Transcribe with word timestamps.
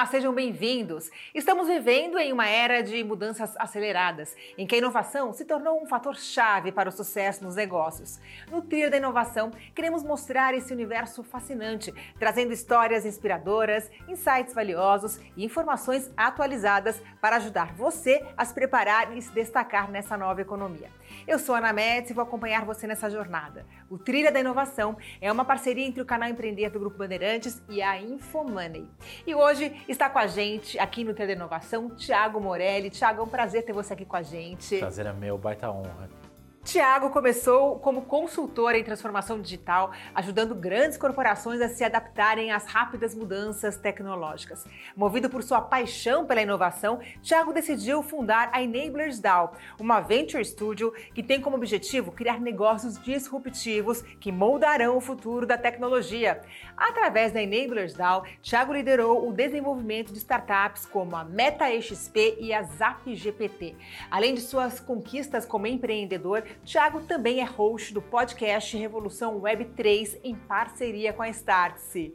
Olá, 0.00 0.06
sejam 0.06 0.32
bem-vindos. 0.32 1.10
Estamos 1.34 1.68
vivendo 1.68 2.18
em 2.18 2.32
uma 2.32 2.48
era 2.48 2.82
de 2.82 3.04
mudanças 3.04 3.54
aceleradas, 3.58 4.34
em 4.56 4.66
que 4.66 4.74
a 4.74 4.78
inovação 4.78 5.30
se 5.30 5.44
tornou 5.44 5.78
um 5.78 5.84
fator 5.84 6.16
chave 6.16 6.72
para 6.72 6.88
o 6.88 6.92
sucesso 6.92 7.44
nos 7.44 7.54
negócios. 7.54 8.18
No 8.50 8.62
Trilho 8.62 8.90
da 8.90 8.96
Inovação, 8.96 9.50
queremos 9.74 10.02
mostrar 10.02 10.54
esse 10.54 10.72
universo 10.72 11.22
fascinante, 11.22 11.92
trazendo 12.18 12.50
histórias 12.50 13.04
inspiradoras, 13.04 13.90
insights 14.08 14.54
valiosos 14.54 15.20
e 15.36 15.44
informações 15.44 16.10
atualizadas 16.16 17.02
para 17.20 17.36
ajudar 17.36 17.74
você 17.74 18.26
a 18.38 18.44
se 18.46 18.54
preparar 18.54 19.14
e 19.14 19.20
se 19.20 19.30
destacar 19.32 19.90
nessa 19.90 20.16
nova 20.16 20.40
economia. 20.40 20.88
Eu 21.26 21.38
sou 21.38 21.54
Ana 21.54 21.72
Metz 21.72 22.10
e 22.10 22.14
vou 22.14 22.22
acompanhar 22.22 22.64
você 22.64 22.86
nessa 22.86 23.10
jornada. 23.10 23.66
O 23.88 23.98
Trilha 23.98 24.30
da 24.30 24.40
Inovação 24.40 24.96
é 25.20 25.30
uma 25.30 25.44
parceria 25.44 25.86
entre 25.86 26.00
o 26.00 26.04
canal 26.04 26.28
Empreender 26.28 26.70
do 26.70 26.78
Grupo 26.78 26.98
Bandeirantes 26.98 27.62
e 27.68 27.82
a 27.82 28.00
Infomoney. 28.00 28.88
E 29.26 29.34
hoje 29.34 29.84
está 29.88 30.08
com 30.08 30.18
a 30.18 30.26
gente 30.26 30.78
aqui 30.78 31.04
no 31.04 31.12
Trilha 31.14 31.28
da 31.28 31.34
Inovação, 31.34 31.90
Tiago 31.90 32.40
Morelli. 32.40 32.90
Tiago, 32.90 33.20
é 33.20 33.24
um 33.24 33.28
prazer 33.28 33.64
ter 33.64 33.72
você 33.72 33.92
aqui 33.92 34.04
com 34.04 34.16
a 34.16 34.22
gente. 34.22 34.78
Prazer 34.78 35.06
é 35.06 35.12
meu, 35.12 35.36
baita 35.38 35.70
honra. 35.70 36.19
Tiago 36.62 37.08
começou 37.08 37.78
como 37.78 38.02
consultor 38.02 38.74
em 38.74 38.84
transformação 38.84 39.40
digital, 39.40 39.92
ajudando 40.14 40.54
grandes 40.54 40.98
corporações 40.98 41.58
a 41.60 41.70
se 41.70 41.82
adaptarem 41.82 42.52
às 42.52 42.66
rápidas 42.66 43.14
mudanças 43.14 43.78
tecnológicas. 43.78 44.66
Movido 44.94 45.30
por 45.30 45.42
sua 45.42 45.62
paixão 45.62 46.26
pela 46.26 46.42
inovação, 46.42 47.00
Tiago 47.22 47.54
decidiu 47.54 48.02
fundar 48.02 48.50
a 48.52 48.62
Enablers 48.62 49.18
DAO, 49.18 49.54
uma 49.80 50.00
venture 50.00 50.44
studio 50.44 50.92
que 51.14 51.22
tem 51.22 51.40
como 51.40 51.56
objetivo 51.56 52.12
criar 52.12 52.38
negócios 52.38 53.02
disruptivos 53.02 54.02
que 54.20 54.30
moldarão 54.30 54.98
o 54.98 55.00
futuro 55.00 55.46
da 55.46 55.56
tecnologia. 55.56 56.42
Através 56.76 57.32
da 57.32 57.42
Enablers 57.42 57.94
DAO, 57.94 58.24
Tiago 58.42 58.74
liderou 58.74 59.26
o 59.26 59.32
desenvolvimento 59.32 60.12
de 60.12 60.18
startups 60.18 60.84
como 60.84 61.16
a 61.16 61.24
MetaXP 61.24 62.36
e 62.38 62.52
a 62.52 62.62
ZapGPT. 62.62 63.74
Além 64.10 64.34
de 64.34 64.42
suas 64.42 64.78
conquistas 64.78 65.46
como 65.46 65.66
empreendedor, 65.66 66.44
Tiago 66.64 67.00
também 67.02 67.40
é 67.40 67.44
host 67.44 67.92
do 67.92 68.02
podcast 68.02 68.76
Revolução 68.76 69.40
Web 69.40 69.66
3 69.76 70.20
em 70.22 70.34
parceria 70.34 71.12
com 71.12 71.22
a 71.22 71.28
Startse. 71.28 72.14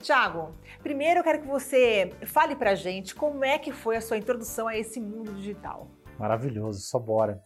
Tiago, 0.00 0.54
primeiro 0.82 1.20
eu 1.20 1.24
quero 1.24 1.40
que 1.40 1.46
você 1.46 2.10
fale 2.26 2.56
pra 2.56 2.74
gente 2.74 3.14
como 3.14 3.44
é 3.44 3.58
que 3.58 3.72
foi 3.72 3.96
a 3.96 4.00
sua 4.00 4.16
introdução 4.16 4.66
a 4.66 4.76
esse 4.76 5.00
mundo 5.00 5.32
digital. 5.34 5.88
Maravilhoso, 6.18 6.80
só 6.80 6.98
bora. 6.98 7.40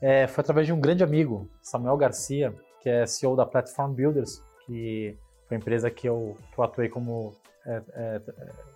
É, 0.00 0.26
foi 0.26 0.42
através 0.42 0.66
de 0.66 0.72
um 0.72 0.80
grande 0.80 1.04
amigo, 1.04 1.48
Samuel 1.62 1.96
Garcia, 1.96 2.54
que 2.82 2.88
é 2.88 3.06
CEO 3.06 3.36
da 3.36 3.46
Platform 3.46 3.92
Builders, 3.92 4.42
que 4.66 5.16
foi 5.46 5.56
a 5.56 5.60
empresa 5.60 5.90
que 5.90 6.08
eu, 6.08 6.36
que 6.52 6.58
eu 6.58 6.64
atuei 6.64 6.88
como 6.88 7.34
é, 7.64 7.82
é, 7.94 8.20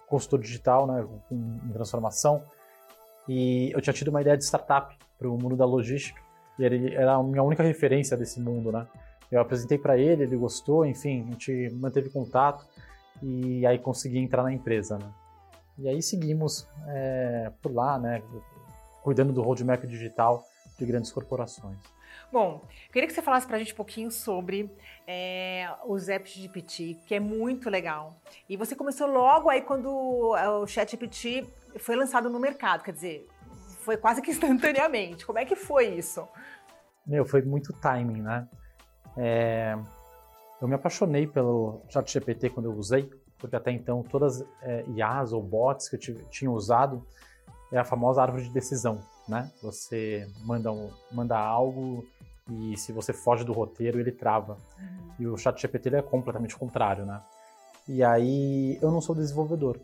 consultor 0.07 0.41
digital, 0.41 0.87
né, 0.87 1.07
em 1.31 1.73
transformação. 1.73 2.43
E 3.29 3.71
eu 3.73 3.81
tinha 3.81 3.93
tido 3.93 4.09
uma 4.09 4.21
ideia 4.21 4.37
de 4.37 4.45
startup 4.45 4.97
para 5.19 5.29
o 5.29 5.37
mundo 5.37 5.57
da 5.57 5.65
logística 5.65 6.21
e 6.61 6.65
ele 6.65 6.95
era 6.95 7.15
a 7.15 7.23
minha 7.23 7.43
única 7.43 7.63
referência 7.63 8.17
desse 8.17 8.39
mundo, 8.39 8.71
né? 8.71 8.87
Eu 9.33 9.41
apresentei 9.41 9.79
para 9.79 9.97
ele, 9.97 10.25
ele 10.25 10.37
gostou, 10.37 10.85
enfim, 10.85 11.23
a 11.23 11.31
gente 11.31 11.71
manteve 11.75 12.11
contato 12.11 12.67
e 13.23 13.65
aí 13.65 13.79
consegui 13.79 14.19
entrar 14.19 14.43
na 14.43 14.53
empresa, 14.53 14.99
né? 14.99 15.11
E 15.79 15.89
aí 15.89 16.03
seguimos 16.03 16.69
é, 16.89 17.51
por 17.63 17.73
lá, 17.73 17.99
né? 17.99 18.23
Cuidando 19.03 19.33
do 19.33 19.41
roadmap 19.41 19.83
digital 19.87 20.45
de 20.79 20.85
grandes 20.85 21.11
corporações. 21.11 21.79
Bom, 22.31 22.63
queria 22.93 23.09
que 23.09 23.15
você 23.15 23.23
falasse 23.23 23.47
para 23.47 23.57
a 23.57 23.59
gente 23.59 23.73
um 23.73 23.77
pouquinho 23.77 24.11
sobre 24.11 24.71
é, 25.07 25.69
os 25.87 26.09
apps 26.09 26.33
de 26.33 26.43
GPT, 26.43 26.99
que 27.07 27.15
é 27.15 27.21
muito 27.21 27.71
legal. 27.71 28.15
E 28.49 28.57
você 28.57 28.77
começou 28.77 29.07
logo 29.07 29.49
aí 29.49 29.63
quando 29.63 29.89
o 29.89 30.67
ChatGPT 30.67 31.47
foi 31.79 31.97
lançado 31.97 32.29
no 32.29 32.39
mercado, 32.39 32.83
quer 32.83 32.93
dizer, 32.93 33.29
foi 33.81 33.97
quase 33.97 34.23
que 34.23 34.31
instantaneamente. 34.33 35.27
Como 35.27 35.39
é 35.39 35.45
que 35.45 35.57
foi 35.57 35.89
isso? 35.89 36.27
Meu, 37.07 37.25
foi 37.25 37.43
muito 37.43 37.73
timing, 37.73 38.23
né? 38.23 38.49
É, 39.17 39.77
eu 40.61 40.69
me 40.69 40.75
apaixonei 40.75 41.27
pelo 41.27 41.83
ChatGPT 41.89 42.51
quando 42.51 42.67
eu 42.67 42.73
usei, 42.73 43.11
porque 43.39 43.57
até 43.57 43.73
então 43.73 44.03
todas 44.03 44.45
é, 44.63 44.85
IAs 44.89 45.33
ou 45.33 45.43
bots 45.43 45.89
que 45.89 45.97
eu 45.97 46.29
tinha 46.31 46.51
usado 46.51 47.05
é 47.73 47.79
a 47.79 47.85
famosa 47.85 48.23
árvore 48.23 48.45
de 48.45 48.51
decisão, 48.51 49.01
né? 49.29 49.51
Você 49.63 50.29
manda, 50.45 50.71
um, 50.71 50.91
manda 51.11 51.39
algo 51.39 52.05
e 52.51 52.77
se 52.77 52.93
você 52.93 53.13
foge 53.13 53.45
do 53.45 53.53
roteiro, 53.53 53.99
ele 53.99 54.13
trava. 54.13 54.59
Uhum. 54.79 55.11
E 55.21 55.27
o 55.27 55.37
ChatGPT 55.37 55.95
é 55.95 56.03
completamente 56.03 56.57
contrário, 56.57 57.07
né? 57.07 57.21
E 57.89 58.03
aí 58.03 58.79
eu 58.83 58.91
não 58.91 59.01
sou 59.01 59.15
desenvolvedor. 59.15 59.81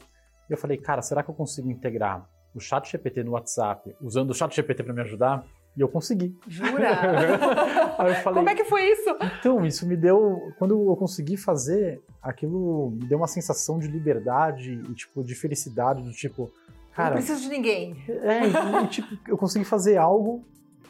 E 0.49 0.52
eu 0.52 0.56
falei, 0.58 0.76
cara, 0.76 1.02
será 1.02 1.22
que 1.22 1.31
eu 1.31 1.34
consigo 1.34 1.70
integrar 1.70 2.28
o 2.56 2.60
ChatGPT 2.60 3.22
no 3.22 3.32
WhatsApp 3.32 3.94
usando 4.00 4.30
o 4.30 4.34
ChatGPT 4.34 4.82
para 4.82 4.94
me 4.94 5.02
ajudar? 5.02 5.44
E 5.76 5.80
eu 5.82 5.88
consegui. 5.88 6.34
Jura? 6.48 6.88
Aí 7.98 8.08
eu 8.08 8.14
falei, 8.16 8.38
Como 8.38 8.48
é 8.48 8.54
que 8.54 8.64
foi 8.64 8.90
isso? 8.90 9.10
Então, 9.38 9.64
isso 9.66 9.86
me 9.86 9.94
deu. 9.94 10.52
Quando 10.58 10.90
eu 10.90 10.96
consegui 10.96 11.36
fazer, 11.36 12.00
aquilo 12.22 12.90
me 12.90 13.06
deu 13.06 13.18
uma 13.18 13.26
sensação 13.26 13.78
de 13.78 13.86
liberdade 13.86 14.72
e, 14.72 14.94
tipo, 14.94 15.22
de 15.22 15.34
felicidade, 15.34 16.02
do 16.02 16.12
tipo. 16.12 16.50
Cara, 16.94 17.10
não 17.10 17.16
preciso 17.16 17.42
de 17.42 17.48
ninguém. 17.50 17.94
É, 18.08 18.46
e, 18.46 18.86
tipo, 18.88 19.18
eu 19.28 19.36
consegui 19.36 19.66
fazer 19.66 19.98
algo 19.98 20.42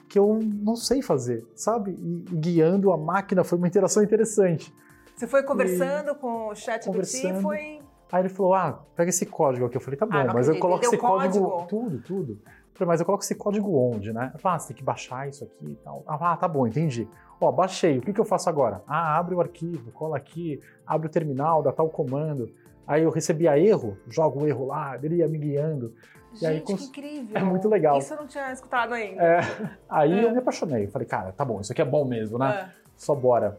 que 0.09 0.17
eu 0.17 0.39
não 0.41 0.77
sei 0.77 1.03
fazer, 1.03 1.45
sabe? 1.57 1.91
E, 1.91 2.25
e 2.33 2.37
guiando 2.37 2.93
a 2.93 2.97
máquina 2.97 3.43
foi 3.43 3.59
uma 3.59 3.67
interação 3.67 4.05
interessante. 4.05 4.73
Você 5.17 5.27
foi 5.27 5.43
conversando 5.43 6.13
e, 6.13 6.15
com 6.15 6.49
o 6.49 6.55
chat 6.55 6.87
e 6.87 7.43
foi. 7.43 7.81
Aí 8.17 8.23
ele 8.23 8.29
falou: 8.31 8.55
ah, 8.55 8.83
pega 8.97 9.11
esse 9.11 9.27
código 9.27 9.67
aqui. 9.67 9.77
Eu 9.77 9.81
falei: 9.81 9.99
tá 9.99 10.07
bom, 10.07 10.17
ah, 10.17 10.33
mas 10.33 10.49
eu 10.49 10.59
coloco 10.59 10.85
esse 10.85 10.97
código. 10.97 11.45
código. 11.51 11.67
Tudo, 11.69 11.99
tudo. 12.01 12.39
Falei, 12.73 12.89
mas 12.89 13.01
eu 13.01 13.07
coloco 13.07 13.25
esse 13.25 13.35
código 13.35 13.75
onde, 13.79 14.13
né? 14.13 14.31
Eu 14.35 14.39
falei, 14.39 14.57
ah, 14.57 14.59
você 14.59 14.69
tem 14.69 14.77
que 14.77 14.85
baixar 14.85 15.27
isso 15.29 15.45
aqui 15.45 15.71
e 15.71 15.77
tal. 15.77 16.03
Ah, 16.07 16.37
tá 16.37 16.47
bom, 16.47 16.67
entendi. 16.67 17.09
Ó, 17.41 17.51
baixei, 17.51 17.99
o 17.99 18.03
que, 18.03 18.13
que 18.13 18.21
eu 18.21 18.25
faço 18.25 18.51
agora? 18.51 18.83
Ah, 18.87 19.17
abre 19.19 19.35
o 19.35 19.41
arquivo, 19.41 19.91
cola 19.93 20.17
aqui, 20.19 20.61
abre 20.87 21.07
o 21.07 21.11
terminal, 21.11 21.63
dá 21.63 21.73
tal 21.73 21.89
comando. 21.89 22.51
Aí 22.87 23.03
eu 23.03 23.11
recebia 23.11 23.59
erro, 23.59 23.97
jogo 24.09 24.43
o 24.43 24.47
erro 24.47 24.67
lá, 24.67 24.99
ele 25.03 25.17
ia 25.17 25.29
me 25.29 25.39
guiando. 25.39 25.95
E 26.35 26.37
Gente, 26.39 26.47
aí, 26.47 26.61
que 26.61 26.73
incrível. 26.85 27.37
É 27.41 27.43
muito 27.43 27.67
legal. 27.69 27.97
Isso 27.99 28.13
eu 28.13 28.19
não 28.19 28.27
tinha 28.27 28.53
escutado 28.53 28.93
ainda. 28.93 29.23
É, 29.23 29.41
aí 29.89 30.13
É. 30.13 30.25
eu 30.25 30.31
me 30.33 30.39
apaixonei. 30.39 30.87
Falei, 30.87 31.09
cara, 31.09 31.33
tá 31.33 31.45
bom, 31.47 31.61
isso 31.63 31.73
aqui 31.73 31.81
é 31.81 31.85
bom 31.85 32.05
mesmo, 32.05 32.39
né? 32.39 32.47
Ah, 32.47 32.71
Só 32.95 33.15
bora. 33.15 33.59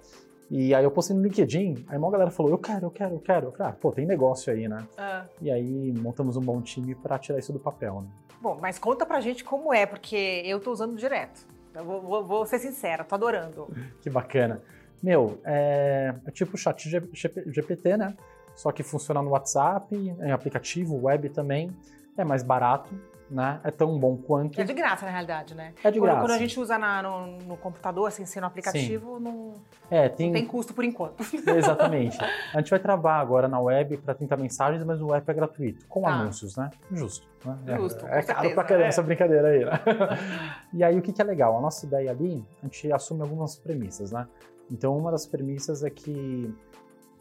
E 0.50 0.74
aí 0.74 0.84
eu 0.84 0.92
postei 0.92 1.16
no 1.16 1.22
LinkedIn, 1.24 1.86
aí 1.90 1.98
uma 1.98 2.10
galera 2.10 2.32
falou, 2.32 2.52
eu 2.52 2.58
quero, 2.58 2.86
eu 2.86 2.92
quero, 2.92 3.16
eu 3.16 3.20
quero. 3.22 3.48
Eu 3.48 3.52
falei, 3.52 3.72
ah, 3.74 3.76
pô, 3.76 3.92
tem 3.92 4.06
negócio 4.06 4.52
aí, 4.52 4.68
né? 4.68 4.88
ah. 4.98 5.26
E 5.42 5.52
aí 5.52 5.92
montamos 5.94 6.38
um 6.38 6.42
bom 6.42 6.62
time 6.62 6.96
para 6.96 7.20
tirar 7.20 7.38
isso 7.40 7.52
do 7.52 7.60
papel, 7.60 8.02
né? 8.02 8.08
Bom, 8.42 8.58
mas 8.62 8.80
conta 8.80 9.06
pra 9.06 9.20
gente 9.20 9.44
como 9.44 9.74
é, 9.74 9.86
porque 9.86 10.42
eu 10.46 10.60
tô 10.60 10.72
usando 10.72 10.96
direto. 10.96 11.46
Eu 11.76 11.84
vou, 11.84 12.02
vou- 12.02 12.26
vou 12.26 12.46
ser 12.46 12.60
sincera, 12.60 13.04
tô 13.04 13.16
adorando. 13.16 13.68
Que 14.02 14.10
bacana. 14.10 14.62
Meu, 15.04 15.40
é, 15.44 16.14
é 16.26 16.32
tipo 16.32 16.56
o 16.56 16.58
chat 16.58 16.90
G- 16.90 17.04
GPT, 17.14 17.98
né? 17.98 18.16
Só 18.56 18.72
que 18.72 18.82
funciona 18.84 19.22
no 19.22 19.32
WhatsApp, 19.32 19.96
em 19.96 20.32
aplicativo, 20.32 21.00
web 21.04 21.30
também. 21.30 21.70
É 22.18 22.24
mais 22.24 22.42
barato, 22.42 22.90
né? 23.30 23.60
É 23.64 23.72
tão 23.72 23.98
bom 24.00 24.16
quanto. 24.18 24.60
É 24.60 24.64
de 24.64 24.74
graça, 24.74 25.06
na 25.06 25.12
realidade, 25.12 25.54
né? 25.54 25.74
É 25.84 25.92
de 25.92 26.00
Quando- 26.00 26.10
graça. 26.12 26.22
Quando 26.22 26.32
a 26.32 26.38
gente 26.38 26.60
usa 26.60 26.78
na- 26.78 27.02
no, 27.04 27.38
no 27.40 27.58
computador, 27.58 28.08
assim, 28.08 28.26
sendo 28.26 28.46
aplicativo, 28.46 29.20
não, 29.20 29.54
É, 29.92 30.08
tem, 30.10 30.28
não 30.28 30.34
tem 30.34 30.46
custo 30.46 30.74
por 30.74 30.84
enquanto. 30.84 31.16
Exatamente. 31.48 32.18
A 32.54 32.60
gente 32.60 32.70
vai 32.70 32.80
travar 32.80 33.20
agora 33.22 33.48
na 33.48 33.60
web 33.60 33.98
para 33.98 34.14
tentar 34.14 34.38
mensagens, 34.38 34.84
mas 34.84 35.02
o 35.02 35.14
app 35.14 35.30
é 35.30 35.34
gratuito, 35.34 35.86
com 35.88 36.02
Tá. 36.04 36.10
anúncios, 36.10 36.56
né? 36.56 36.70
Justo. 36.92 37.28
Né? 37.46 37.78
Justo, 37.78 38.06
É, 38.08 38.20
é 38.20 38.24
caro 38.24 38.54
pra 38.54 38.64
caramba 38.64 38.86
é. 38.86 38.88
essa 38.90 39.04
brincadeira 39.04 39.48
aí, 39.50 39.64
né? 39.66 39.72
e 40.74 40.84
aí 40.84 40.98
o 40.98 41.02
que, 41.02 41.14
que 41.14 41.22
é 41.22 41.26
legal? 41.26 41.58
A 41.58 41.62
nossa 41.62 41.86
ideia 41.86 42.12
ali, 42.12 42.44
a 42.62 42.66
gente 42.66 42.92
assume 42.92 43.22
algumas 43.22 43.56
premissas, 43.58 44.12
né? 44.12 44.28
Então 44.72 44.98
uma 44.98 45.12
das 45.12 45.26
premissas 45.26 45.84
é 45.84 45.90
que 45.90 46.54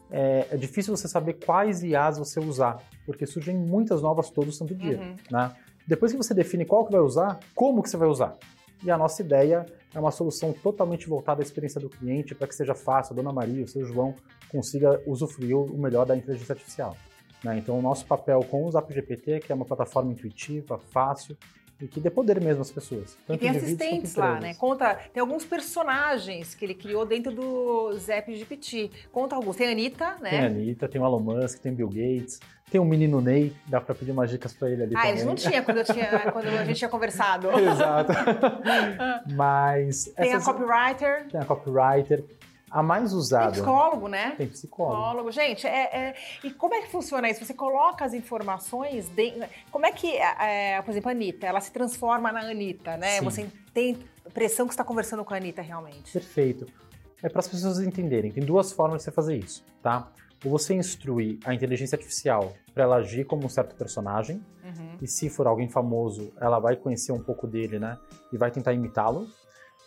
é, 0.09 0.47
é 0.51 0.57
difícil 0.57 0.95
você 0.95 1.07
saber 1.07 1.33
quais 1.45 1.83
IAs 1.83 2.17
você 2.17 2.39
usar, 2.39 2.77
porque 3.05 3.25
surgem 3.25 3.55
muitas 3.57 4.01
novas 4.01 4.29
todo 4.29 4.51
santo 4.51 4.73
dia, 4.73 4.97
Uhum. 4.97 5.15
né? 5.29 5.51
Depois 5.87 6.11
que 6.11 6.17
você 6.17 6.33
define 6.33 6.65
qual 6.65 6.85
que 6.85 6.91
vai 6.91 6.99
usar, 6.99 7.39
como 7.55 7.81
que 7.81 7.89
você 7.89 7.95
vai 7.95 8.09
usar? 8.09 8.37
E 8.83 8.91
a 8.91 8.97
nossa 8.97 9.21
ideia 9.21 9.65
é 9.95 9.99
uma 9.99 10.11
solução 10.11 10.51
totalmente 10.51 11.07
voltada 11.07 11.41
à 11.41 11.43
experiência 11.43 11.79
do 11.79 11.89
cliente 11.89 12.35
para 12.35 12.45
que 12.45 12.53
seja 12.53 12.75
fácil, 12.75 13.13
a 13.13 13.15
Dona 13.15 13.31
Maria, 13.31 13.63
o 13.63 13.67
seu 13.67 13.85
João 13.85 14.13
consiga 14.51 15.01
usufruir 15.07 15.57
o 15.57 15.77
melhor 15.77 16.05
da 16.05 16.15
inteligência 16.15 16.53
artificial. 16.53 16.95
né? 17.41 17.57
Então, 17.57 17.79
o 17.79 17.81
nosso 17.81 18.05
papel 18.05 18.41
com 18.51 18.65
o 18.65 18.71
Zap 18.71 18.93
GPT 18.93 19.43
é 19.47 19.53
uma 19.53 19.65
plataforma 19.65 20.11
intuitiva, 20.11 20.77
fácil 20.77 21.37
e 21.79 21.87
que 21.87 21.99
dê 21.99 22.09
poder 22.09 22.41
mesmo 22.41 22.61
às 22.61 22.71
pessoas. 22.71 23.17
E 23.29 23.37
tem 23.37 23.49
assistentes 23.49 24.15
lá, 24.15 24.39
né? 24.39 24.53
Conta, 24.55 24.95
tem 25.13 25.21
alguns 25.21 25.45
personagens 25.45 26.55
que 26.55 26.65
ele 26.65 26.73
criou 26.73 27.05
dentro 27.05 27.31
do 27.31 27.93
Zap 27.97 28.33
GPT. 28.33 28.89
Conta 29.11 29.35
alguns. 29.35 29.55
Tem 29.55 29.67
a 29.67 29.71
Anitta, 29.71 30.15
né? 30.19 30.29
Tem 30.29 30.39
a 30.39 30.45
Anitta, 30.47 30.87
tem 30.87 30.99
o 31.01 31.05
Elon 31.05 31.19
Musk, 31.19 31.59
tem 31.59 31.73
Bill 31.73 31.87
Gates, 31.89 32.39
tem 32.71 32.81
o 32.81 32.85
menino 32.85 33.21
Ney, 33.21 33.53
dá 33.67 33.79
para 33.79 33.93
pedir 33.95 34.11
umas 34.11 34.29
dicas 34.29 34.53
para 34.53 34.69
ele 34.71 34.83
ali 34.83 34.93
Ah, 34.95 34.99
também. 34.99 35.11
eles 35.11 35.23
não 35.25 35.35
tinham 35.35 35.63
quando, 35.63 35.77
eu 35.77 35.83
tinha, 35.93 36.31
quando 36.31 36.47
a 36.47 36.65
gente 36.65 36.77
tinha 36.77 36.89
conversado. 36.89 37.47
Exato. 37.59 38.11
Mas 39.35 40.05
Tem 40.15 40.33
a 40.33 40.37
essas- 40.37 40.45
copywriter, 40.45 41.27
tem 41.29 41.39
a 41.41 41.45
copywriter, 41.45 42.23
a 42.69 42.83
mais 42.83 43.09
tem 43.11 43.17
usada. 43.17 43.51
psicólogo, 43.51 44.07
né? 44.07 44.33
Tem 44.37 44.47
psicólogo. 44.47 44.95
Psicólogo. 45.01 45.31
Gente, 45.31 45.65
é, 45.67 45.83
é- 46.09 46.15
e 46.43 46.51
como 46.51 46.73
é 46.75 46.81
que 46.81 46.89
funciona 46.91 47.29
isso? 47.29 47.43
Você 47.45 47.53
coloca 47.53 48.03
as 48.05 48.13
informações, 48.13 49.07
de- 49.09 49.33
como 49.71 49.85
é 49.85 49.91
que, 49.91 50.15
é, 50.17 50.81
por 50.81 50.91
exemplo, 50.91 51.09
a 51.09 51.11
Anitta, 51.11 51.45
ela 51.47 51.61
se 51.61 51.71
transforma 51.71 52.31
na 52.31 52.41
Anitta, 52.41 52.97
né? 52.97 53.19
Sim. 53.19 53.25
Você 53.25 53.49
tem 53.73 53.97
impressão 54.25 54.65
que 54.67 54.73
está 54.73 54.83
conversando 54.83 55.23
com 55.23 55.33
a 55.33 55.37
Anitta 55.37 55.61
realmente. 55.61 56.11
Perfeito. 56.11 56.65
É 57.23 57.29
para 57.29 57.39
as 57.39 57.47
pessoas 57.47 57.79
entenderem. 57.79 58.31
Tem 58.31 58.43
duas 58.43 58.71
formas 58.71 58.97
de 58.99 59.03
você 59.05 59.11
fazer 59.11 59.37
isso, 59.37 59.63
tá? 59.81 60.07
Ou 60.45 60.51
você 60.51 60.75
instrui 60.75 61.39
a 61.45 61.53
inteligência 61.53 61.95
artificial 61.95 62.53
para 62.73 62.83
ela 62.83 62.97
agir 62.97 63.25
como 63.25 63.45
um 63.45 63.49
certo 63.49 63.75
personagem, 63.75 64.43
Uhum. 64.63 64.97
e 65.01 65.07
se 65.07 65.29
for 65.29 65.47
alguém 65.47 65.67
famoso, 65.67 66.31
ela 66.39 66.59
vai 66.59 66.75
conhecer 66.75 67.11
um 67.11 67.23
pouco 67.23 67.47
dele, 67.47 67.79
né? 67.79 67.97
E 68.31 68.37
vai 68.37 68.51
tentar 68.51 68.73
imitá-lo. 68.73 69.25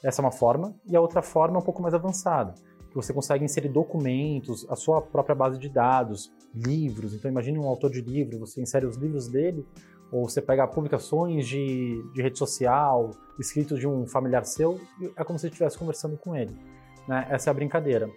Essa 0.03 0.21
é 0.21 0.25
uma 0.25 0.33
forma. 0.33 0.75
E 0.87 0.97
a 0.97 1.01
outra 1.01 1.23
forma 1.23 1.57
é 1.57 1.61
um 1.61 1.65
pouco 1.65 1.81
mais 1.83 1.95
avançada, 1.95 2.55
que 2.91 2.97
você 2.97 3.13
consegue 3.13 3.45
inserir 3.45 3.69
documentos, 3.69 4.67
a 4.69 4.77
sua 4.77 5.01
própria 5.01 5.35
base 5.35 5.59
de 5.59 5.69
dados, 5.69 6.31
livros. 6.55 7.15
Então 7.15 7.31
imagine 7.31 7.59
um 7.59 7.67
autor 7.67 7.91
de 7.91 8.01
livro, 8.01 8.39
você 8.39 8.61
insere 8.61 8.85
os 8.85 8.97
livros 8.97 9.29
dele, 9.29 9.65
ou 10.13 10.29
você 10.29 10.43
pega 10.43 10.67
publicações 10.67 11.47
de, 11.47 12.03
de 12.13 12.21
rede 12.21 12.37
social, 12.37 13.13
escritos 13.39 13.79
de 13.79 13.87
um 13.87 14.07
familiar 14.07 14.45
seu, 14.45 14.81
é 15.17 15.23
como 15.23 15.39
se 15.39 15.47
estivesse 15.47 15.79
conversando 15.79 16.17
com 16.19 16.35
ele. 16.35 16.55
Né? 17.07 17.27
Essa 17.31 17.51
é 17.51 17.53
a 17.53 17.55
brincadeira. 17.55 18.11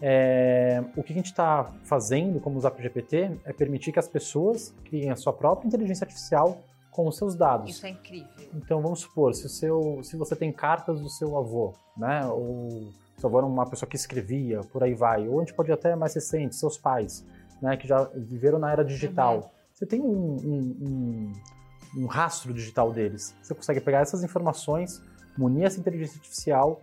É, 0.00 0.82
o 0.96 1.02
que 1.02 1.12
a 1.12 1.16
gente 1.16 1.26
está 1.26 1.72
fazendo 1.84 2.40
como 2.40 2.58
Zap 2.60 2.82
GPT 2.82 3.38
é 3.44 3.52
permitir 3.52 3.92
que 3.92 3.98
as 3.98 4.08
pessoas 4.08 4.74
criem 4.84 5.10
a 5.10 5.16
sua 5.16 5.32
própria 5.32 5.68
inteligência 5.68 6.04
artificial 6.04 6.58
com 6.90 7.08
os 7.08 7.16
seus 7.16 7.34
dados. 7.34 7.70
Isso 7.70 7.86
é 7.86 7.90
incrível. 7.90 8.28
Então 8.54 8.80
vamos 8.80 9.00
supor, 9.00 9.34
se, 9.34 9.46
o 9.46 9.48
seu, 9.48 10.00
se 10.02 10.16
você 10.16 10.34
tem 10.34 10.52
cartas 10.52 11.00
do 11.00 11.08
seu 11.10 11.36
avô, 11.36 11.74
né? 11.96 12.24
Ou 12.26 12.92
era 13.22 13.46
uma 13.46 13.66
pessoa 13.68 13.88
que 13.88 13.96
escrevia, 13.96 14.60
por 14.60 14.82
aí 14.82 14.94
vai. 14.94 15.26
Ou 15.28 15.40
a 15.40 15.44
gente 15.44 15.54
pode 15.54 15.70
até 15.72 15.94
mais 15.96 16.14
recente, 16.14 16.56
seus 16.56 16.76
pais, 16.78 17.24
né? 17.60 17.76
Que 17.76 17.86
já 17.88 18.04
viveram 18.14 18.58
na 18.58 18.70
era 18.70 18.84
digital. 18.84 19.36
Uhum. 19.36 19.48
Você 19.72 19.86
tem 19.86 20.00
um, 20.00 20.06
um- 20.06 20.76
um- 21.96 22.02
um 22.02 22.06
rastro 22.06 22.52
digital 22.52 22.92
deles. 22.92 23.34
Você 23.42 23.54
consegue 23.54 23.80
pegar 23.80 24.00
essas 24.00 24.22
informações, 24.22 25.00
munir 25.38 25.64
essa 25.64 25.78
inteligência 25.80 26.16
artificial 26.18 26.80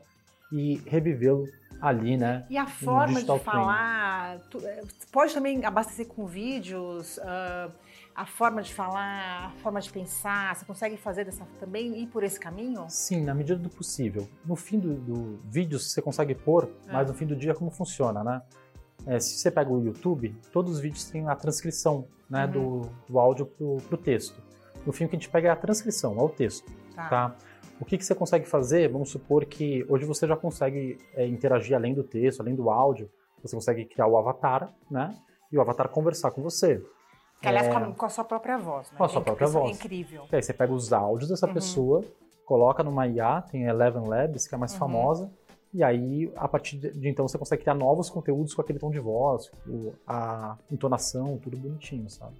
e 0.51 0.81
revivê-lo 0.85 1.45
ali, 1.81 2.15
né? 2.17 2.45
E 2.49 2.57
a 2.57 2.65
forma 2.67 3.21
de 3.21 3.39
falar, 3.39 4.39
tu- 4.49 4.65
é, 4.65 4.81
pode 5.11 5.33
também 5.33 5.65
abastecer 5.65 6.07
com 6.07 6.25
vídeos, 6.27 7.19
ah, 7.23 7.69
a 8.15 8.25
forma 8.25 8.61
de 8.61 8.73
falar, 8.73 9.47
a 9.47 9.51
forma 9.63 9.79
de 9.81 9.89
pensar, 9.91 10.55
você 10.55 10.65
consegue 10.65 10.97
fazer 10.97 11.25
dessa 11.25 11.45
também 11.59 11.97
ir 12.01 12.07
por 12.07 12.23
esse 12.23 12.39
caminho? 12.39 12.85
Sim, 12.89 13.23
na 13.23 13.33
medida 13.33 13.57
do 13.57 13.69
possível. 13.69 14.27
No 14.45 14.55
fim 14.55 14.77
do, 14.79 14.93
do 14.95 15.39
vídeo 15.45 15.79
você 15.79 16.01
consegue 16.01 16.35
pôr, 16.35 16.69
É. 16.87 16.91
mas 16.93 17.07
no 17.07 17.13
fim 17.13 17.25
do 17.25 17.35
dia 17.35 17.53
como 17.55 17.71
funciona, 17.71 18.23
né? 18.23 18.41
É, 19.07 19.19
se 19.19 19.37
você 19.37 19.49
pega 19.49 19.71
o 19.71 19.83
YouTube, 19.83 20.35
todos 20.51 20.73
os 20.73 20.79
vídeos 20.79 21.05
têm 21.05 21.27
a 21.27 21.35
transcrição 21.35 22.05
né, 22.29 22.45
Uhum. 22.45 22.51
do, 22.51 22.89
do 23.09 23.19
áudio 23.19 23.45
pro, 23.45 23.77
pro 23.87 23.97
texto. 23.97 24.39
No 24.85 24.93
fim 24.93 25.05
o 25.05 25.09
que 25.09 25.15
a 25.15 25.19
gente 25.19 25.29
pega 25.29 25.47
é 25.49 25.51
a 25.51 25.55
transcrição, 25.55 26.17
é 26.19 26.21
o 26.21 26.29
texto, 26.29 26.71
Tá. 26.95 27.09
tá? 27.09 27.35
O 27.81 27.85
que, 27.85 27.97
que 27.97 28.05
você 28.05 28.13
consegue 28.13 28.45
fazer? 28.47 28.87
Vamos 28.89 29.09
supor 29.09 29.43
que 29.43 29.83
hoje 29.89 30.05
você 30.05 30.27
já 30.27 30.37
consegue 30.37 30.99
é, 31.15 31.25
interagir 31.25 31.75
além 31.75 31.95
do 31.95 32.03
texto, 32.03 32.39
além 32.39 32.53
do 32.55 32.69
áudio. 32.69 33.09
Você 33.41 33.55
consegue 33.55 33.85
criar 33.85 34.05
o 34.05 34.15
avatar, 34.17 34.71
né? 34.89 35.15
E 35.51 35.57
o 35.57 35.61
avatar 35.61 35.89
conversar 35.89 36.29
com 36.29 36.43
você. 36.43 36.79
Que, 37.41 37.47
aliás, 37.47 37.67
É. 37.67 37.71
com 37.93 38.05
a, 38.05 38.09
sua 38.09 38.23
própria 38.23 38.55
voz, 38.59 38.91
né? 38.91 38.97
Com 38.99 39.03
a 39.03 39.09
sua 39.09 39.21
É 39.21 39.23
própria 39.23 39.45
é 39.45 39.49
voz. 39.49 39.75
incrível. 39.77 40.25
E 40.31 40.35
aí 40.35 40.43
você 40.43 40.53
pega 40.53 40.71
os 40.71 40.93
áudios 40.93 41.29
dessa 41.31 41.47
Uhum. 41.47 41.53
pessoa, 41.53 42.05
coloca 42.45 42.83
numa 42.83 43.07
IA, 43.07 43.41
tem 43.41 43.65
a 43.67 43.71
Eleven 43.71 44.07
Labs, 44.07 44.47
que 44.47 44.53
é 44.53 44.57
a 44.57 44.59
mais 44.59 44.73
Uhum. 44.73 44.79
famosa, 44.79 45.31
e 45.73 45.83
aí, 45.83 46.31
a 46.35 46.47
partir 46.47 46.77
de, 46.77 47.09
então, 47.09 47.27
você 47.27 47.37
consegue 47.37 47.63
criar 47.63 47.73
novos 47.73 48.09
conteúdos 48.11 48.53
com 48.53 48.61
aquele 48.61 48.77
tom 48.77 48.91
de 48.91 48.99
voz, 48.99 49.49
a 50.05 50.55
entonação, 50.69 51.39
tudo 51.39 51.57
bonitinho, 51.57 52.07
sabe? 52.11 52.35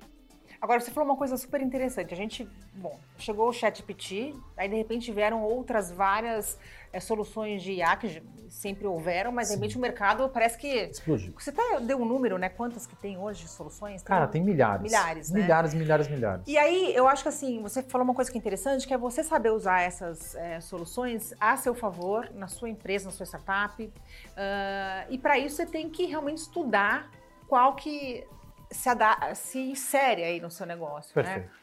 Agora, 0.62 0.80
você 0.80 0.92
falou 0.92 1.10
uma 1.10 1.18
coisa 1.18 1.36
super 1.38 1.60
interessante. 1.60 2.14
A 2.14 2.18
gente, 2.18 2.48
bom, 2.76 2.96
chegou 3.18 3.50
o 3.50 3.54
ChatGPT, 3.54 4.36
aí 4.56 4.70
de 4.70 4.76
repente 4.76 5.12
vieram 5.12 5.42
outras 5.42 5.92
várias 5.92 6.56
eh, 6.94 7.00
soluções 7.00 7.64
de 7.64 7.72
IA 7.74 7.96
que 7.96 8.22
sempre 8.48 8.86
houveram, 8.86 9.32
mas 9.32 9.48
de 9.48 9.56
repente 9.56 9.76
o 9.76 9.82
mercado 9.82 10.30
parece 10.30 10.60
que. 10.60 10.68
Explodiu. 10.68 11.34
Você 11.36 11.50
até 11.50 11.80
deu 11.80 12.00
um 12.00 12.06
número, 12.06 12.38
né? 12.38 12.48
Quantas 12.48 12.86
que 12.86 12.96
tem 12.96 13.18
hoje 13.18 13.42
de 13.42 13.50
soluções? 13.50 14.04
Cara, 14.04 14.28
tem 14.28 14.44
milhares. 14.44 14.84
Milhares, 14.84 15.32
né? 15.32 15.42
Milhares, 15.42 15.74
milhares, 15.74 16.08
milhares. 16.08 16.44
E 16.48 16.56
aí, 16.56 16.94
eu 16.96 17.08
acho 17.08 17.24
que 17.24 17.30
assim, 17.30 17.60
você 17.64 17.82
falou 17.82 18.06
uma 18.06 18.14
coisa 18.14 18.30
que 18.30 18.38
é 18.38 18.40
interessante, 18.40 18.86
que 18.86 18.94
é 18.94 18.98
você 19.00 19.24
saber 19.24 19.50
usar 19.50 19.82
essas 19.82 20.36
eh, 20.36 20.62
soluções 20.62 21.34
a 21.40 21.58
seu 21.58 21.74
favor, 21.74 22.30
na 22.36 22.48
sua 22.48 22.70
empresa, 22.70 23.06
na 23.06 23.12
sua 23.12 23.26
startup. 23.26 23.92
Ah, 24.38 25.06
e 25.10 25.18
para 25.18 25.40
isso 25.40 25.56
você 25.56 25.66
tem 25.66 25.90
que 25.90 26.06
realmente 26.06 26.38
estudar 26.38 27.10
qual 27.48 27.76
que 27.76 28.24
se, 28.72 28.90
se 29.36 29.60
insere 29.60 30.24
aí 30.24 30.40
no 30.40 30.50
seu 30.50 30.66
negócio, 30.66 31.12
né? 31.16 31.24
Perfeito. 31.24 31.62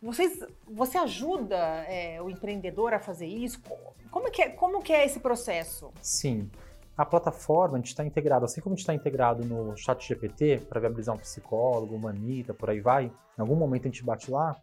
Vocês, 0.00 0.38
você 0.70 0.96
ajuda 0.96 1.56
eh, 1.88 2.22
o 2.22 2.30
empreendedor 2.30 2.94
a 2.94 3.00
fazer 3.00 3.26
isso? 3.26 3.60
Como 4.10 4.30
que 4.30 4.42
é, 4.42 4.48
como 4.50 4.80
que 4.80 4.92
é 4.92 5.04
esse 5.04 5.18
processo? 5.18 5.92
Sim. 6.00 6.48
A 6.96 7.04
plataforma, 7.04 7.76
a 7.76 7.78
gente 7.78 7.88
está 7.88 8.04
integrado, 8.04 8.44
assim 8.44 8.60
como 8.60 8.74
a 8.74 8.76
gente 8.76 8.82
está 8.82 8.94
integrado 8.94 9.44
no 9.44 9.76
chat 9.76 10.06
GPT, 10.06 10.62
para 10.68 10.80
viabilizar 10.80 11.14
um 11.14 11.18
psicólogo, 11.18 11.96
uma 11.96 12.10
Anitta, 12.10 12.54
por 12.54 12.70
aí 12.70 12.80
vai, 12.80 13.06
em 13.06 13.40
algum 13.40 13.56
momento 13.56 13.82
a 13.82 13.90
gente 13.90 14.04
bate 14.04 14.30
lá, 14.30 14.56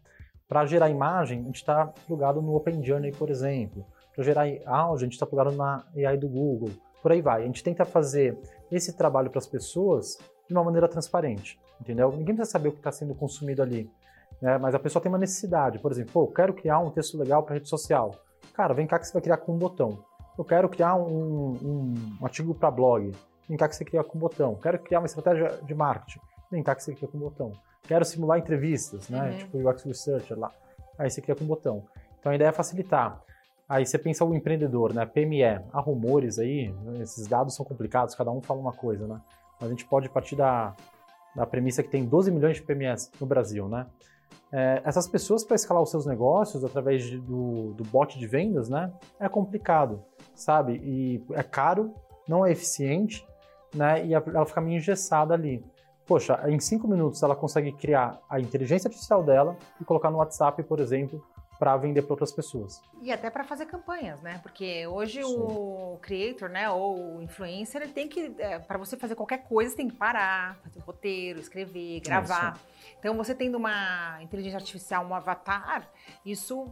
para 0.48 0.64
gerar 0.64 0.88
imagem, 0.88 1.40
a 1.40 1.44
gente 1.44 1.56
está 1.56 1.86
plugado 2.06 2.40
no 2.40 2.54
Open 2.54 2.82
Journey, 2.82 3.12
por 3.12 3.30
exemplo. 3.30 3.84
Para 4.14 4.24
gerar 4.24 4.46
áudio, 4.64 5.02
a 5.02 5.04
gente 5.04 5.14
está 5.14 5.26
plugado 5.26 5.52
na 5.52 5.84
AI 5.94 6.16
do 6.16 6.28
Google, 6.28 6.70
por 7.02 7.12
aí 7.12 7.20
vai. 7.20 7.42
A 7.42 7.46
gente 7.46 7.62
tenta 7.62 7.84
fazer 7.84 8.38
esse 8.70 8.96
trabalho 8.96 9.30
para 9.30 9.38
as 9.38 9.46
pessoas 9.46 10.18
de 10.48 10.54
uma 10.54 10.64
maneira 10.64 10.88
transparente, 10.88 11.58
entendeu? 11.80 12.10
Ninguém 12.10 12.34
precisa 12.34 12.50
saber 12.50 12.68
o 12.68 12.72
que 12.72 12.78
está 12.78 12.92
sendo 12.92 13.14
consumido 13.14 13.62
ali, 13.62 13.90
né? 14.40 14.58
mas 14.58 14.74
a 14.74 14.78
pessoa 14.78 15.02
tem 15.02 15.10
uma 15.10 15.18
necessidade. 15.18 15.78
Por 15.78 15.90
exemplo, 15.92 16.22
eu 16.22 16.28
quero 16.28 16.54
criar 16.54 16.78
um 16.80 16.90
texto 16.90 17.18
legal 17.18 17.42
para 17.42 17.54
rede 17.54 17.68
social. 17.68 18.14
Cara, 18.54 18.74
vem 18.74 18.86
cá 18.86 18.98
que 18.98 19.06
você 19.06 19.12
vai 19.12 19.22
criar 19.22 19.38
com 19.38 19.54
um 19.54 19.58
botão. 19.58 20.04
Eu 20.38 20.44
quero 20.44 20.68
criar 20.68 20.94
um, 20.96 21.56
um, 21.62 21.94
um 22.20 22.24
artigo 22.24 22.54
para 22.54 22.70
blog. 22.70 23.12
Linkar 23.48 23.68
que 23.68 23.76
você 23.76 23.84
cria 23.84 24.02
com 24.02 24.18
o 24.18 24.20
botão. 24.20 24.54
Quero 24.56 24.78
criar 24.78 25.00
uma 25.00 25.06
estratégia 25.06 25.60
de 25.62 25.74
marketing. 25.74 26.20
Linkar 26.52 26.76
que 26.76 26.82
você 26.82 26.94
cria 26.94 27.08
com 27.08 27.16
o 27.16 27.20
botão. 27.20 27.52
Quero 27.82 28.04
simular 28.04 28.38
entrevistas, 28.38 29.08
né? 29.08 29.30
Uhum. 29.30 29.38
Tipo 29.38 29.70
UX 29.70 29.84
Researcher 29.84 30.38
lá. 30.38 30.50
Aí 30.98 31.08
você 31.08 31.22
cria 31.22 31.34
com 31.34 31.44
o 31.44 31.46
botão. 31.46 31.84
Então 32.18 32.32
a 32.32 32.34
ideia 32.34 32.48
é 32.48 32.52
facilitar. 32.52 33.22
Aí 33.68 33.86
você 33.86 33.98
pensa 33.98 34.24
o 34.24 34.34
empreendedor, 34.34 34.92
né? 34.92 35.06
PME. 35.06 35.44
Há 35.72 35.80
rumores 35.80 36.38
aí, 36.38 36.72
né? 36.82 37.02
esses 37.02 37.26
dados 37.26 37.54
são 37.54 37.64
complicados, 37.64 38.14
cada 38.14 38.30
um 38.30 38.40
fala 38.40 38.60
uma 38.60 38.72
coisa, 38.72 39.06
né? 39.06 39.20
Mas 39.60 39.68
a 39.68 39.70
gente 39.70 39.86
pode 39.86 40.08
partir 40.08 40.36
da, 40.36 40.74
da 41.36 41.46
premissa 41.46 41.82
que 41.82 41.88
tem 41.90 42.04
12 42.04 42.30
milhões 42.32 42.56
de 42.56 42.62
PMEs 42.62 43.10
no 43.20 43.26
Brasil, 43.26 43.68
né? 43.68 43.86
É, 44.50 44.80
essas 44.84 45.06
pessoas 45.06 45.44
para 45.44 45.54
escalar 45.56 45.82
os 45.82 45.90
seus 45.90 46.06
negócios 46.06 46.64
através 46.64 47.04
de- 47.04 47.18
do, 47.18 47.72
do 47.74 47.84
bot 47.84 48.18
de 48.18 48.26
vendas, 48.26 48.68
né? 48.68 48.92
É 49.20 49.28
complicado, 49.28 50.02
sabe? 50.34 50.80
E 50.82 51.22
é 51.34 51.42
caro, 51.42 51.92
não 52.26 52.44
é 52.46 52.50
eficiente, 52.52 53.26
né? 53.74 54.04
E 54.06 54.14
ela 54.14 54.46
fica 54.46 54.60
meio 54.60 54.78
engessada 54.78 55.34
ali. 55.34 55.64
Poxa, 56.06 56.40
em 56.48 56.58
cinco 56.60 56.86
minutos 56.88 57.22
ela 57.22 57.34
consegue 57.36 57.72
criar 57.72 58.18
a 58.30 58.40
inteligência 58.40 58.88
artificial 58.88 59.22
dela 59.22 59.56
e 59.80 59.84
colocar 59.84 60.10
no 60.10 60.18
WhatsApp, 60.18 60.62
por 60.62 60.78
exemplo, 60.80 61.22
para 61.58 61.76
vender 61.76 62.02
para 62.02 62.12
outras 62.12 62.32
pessoas. 62.32 62.82
E 63.02 63.12
até 63.12 63.30
para 63.30 63.44
fazer 63.44 63.66
campanhas, 63.66 64.20
né? 64.20 64.38
Porque 64.42 64.86
hoje 64.86 65.22
Sim. 65.22 65.36
o 65.38 65.98
creator, 66.02 66.48
né, 66.48 66.68
ou 66.70 67.16
o 67.16 67.22
influencer, 67.22 67.82
ele 67.82 67.92
tem 67.92 68.08
que, 68.08 68.30
para 68.66 68.78
você 68.78 68.96
fazer 68.96 69.14
qualquer 69.14 69.44
coisa, 69.44 69.70
você 69.70 69.76
tem 69.76 69.88
que 69.88 69.96
parar, 69.96 70.56
fazer 70.62 70.80
roteiro, 70.80 71.40
escrever, 71.40 72.00
gravar. 72.00 72.58
Então, 72.98 73.16
você 73.16 73.34
tendo 73.34 73.56
uma 73.56 74.18
inteligência 74.22 74.58
artificial, 74.58 75.04
um 75.04 75.14
avatar, 75.14 75.88
isso, 76.24 76.68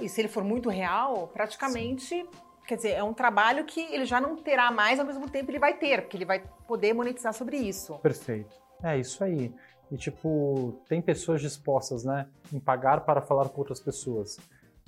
e 0.00 0.08
se 0.08 0.20
ele 0.20 0.28
for 0.28 0.44
muito 0.44 0.68
real, 0.68 1.28
praticamente, 1.28 2.26
quer 2.66 2.76
dizer, 2.76 2.90
é 2.90 3.02
um 3.02 3.14
trabalho 3.14 3.64
que 3.64 3.80
ele 3.92 4.04
já 4.04 4.20
não 4.20 4.36
terá 4.36 4.70
mais, 4.70 4.98
ao 4.98 5.06
mesmo 5.06 5.28
tempo 5.28 5.50
ele 5.50 5.58
vai 5.58 5.74
ter, 5.74 6.02
porque 6.02 6.16
ele 6.16 6.24
vai 6.24 6.42
poder 6.66 6.92
monetizar 6.92 7.32
sobre 7.32 7.56
isso. 7.56 7.98
Perfeito. 7.98 8.56
É 8.82 8.96
isso 8.96 9.24
aí. 9.24 9.52
E 9.90 9.96
tipo, 9.96 10.74
tem 10.88 11.00
pessoas 11.00 11.40
dispostas, 11.40 12.04
né, 12.04 12.26
em 12.52 12.60
pagar 12.60 13.00
para 13.04 13.20
falar 13.22 13.48
com 13.48 13.60
outras 13.60 13.80
pessoas. 13.80 14.38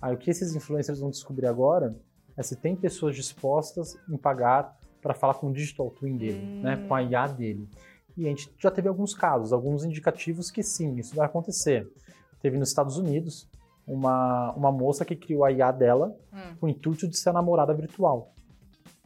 Aí 0.00 0.14
o 0.14 0.18
que 0.18 0.30
esses 0.30 0.54
influencers 0.54 1.00
vão 1.00 1.10
descobrir 1.10 1.46
agora 1.46 1.94
é 2.36 2.42
se 2.42 2.56
tem 2.56 2.76
pessoas 2.76 3.14
dispostas 3.16 3.96
em 4.08 4.16
pagar 4.16 4.76
para 5.02 5.14
falar 5.14 5.34
com 5.34 5.48
o 5.48 5.52
digital 5.52 5.90
twin 5.90 6.16
dele, 6.16 6.38
Hum. 6.42 6.60
né, 6.62 6.76
com 6.86 6.94
a 6.94 7.02
IA 7.02 7.26
dele. 7.28 7.68
E 8.16 8.26
a 8.26 8.28
gente 8.28 8.52
já 8.58 8.70
teve 8.70 8.88
alguns 8.88 9.14
casos, 9.14 9.52
alguns 9.52 9.84
indicativos 9.84 10.50
que 10.50 10.62
sim, 10.62 10.96
isso 10.96 11.14
vai 11.16 11.24
acontecer. 11.26 11.90
Teve 12.42 12.58
nos 12.58 12.68
Estados 12.68 12.98
Unidos 12.98 13.48
uma, 13.86 14.52
uma 14.54 14.70
moça 14.70 15.04
que 15.04 15.16
criou 15.16 15.44
a 15.44 15.50
IA 15.52 15.70
dela 15.72 16.14
Hum. 16.32 16.56
com 16.60 16.66
o 16.66 16.68
intuito 16.68 17.08
de 17.08 17.16
ser 17.16 17.30
a 17.30 17.32
namorada 17.32 17.72
virtual. 17.72 18.32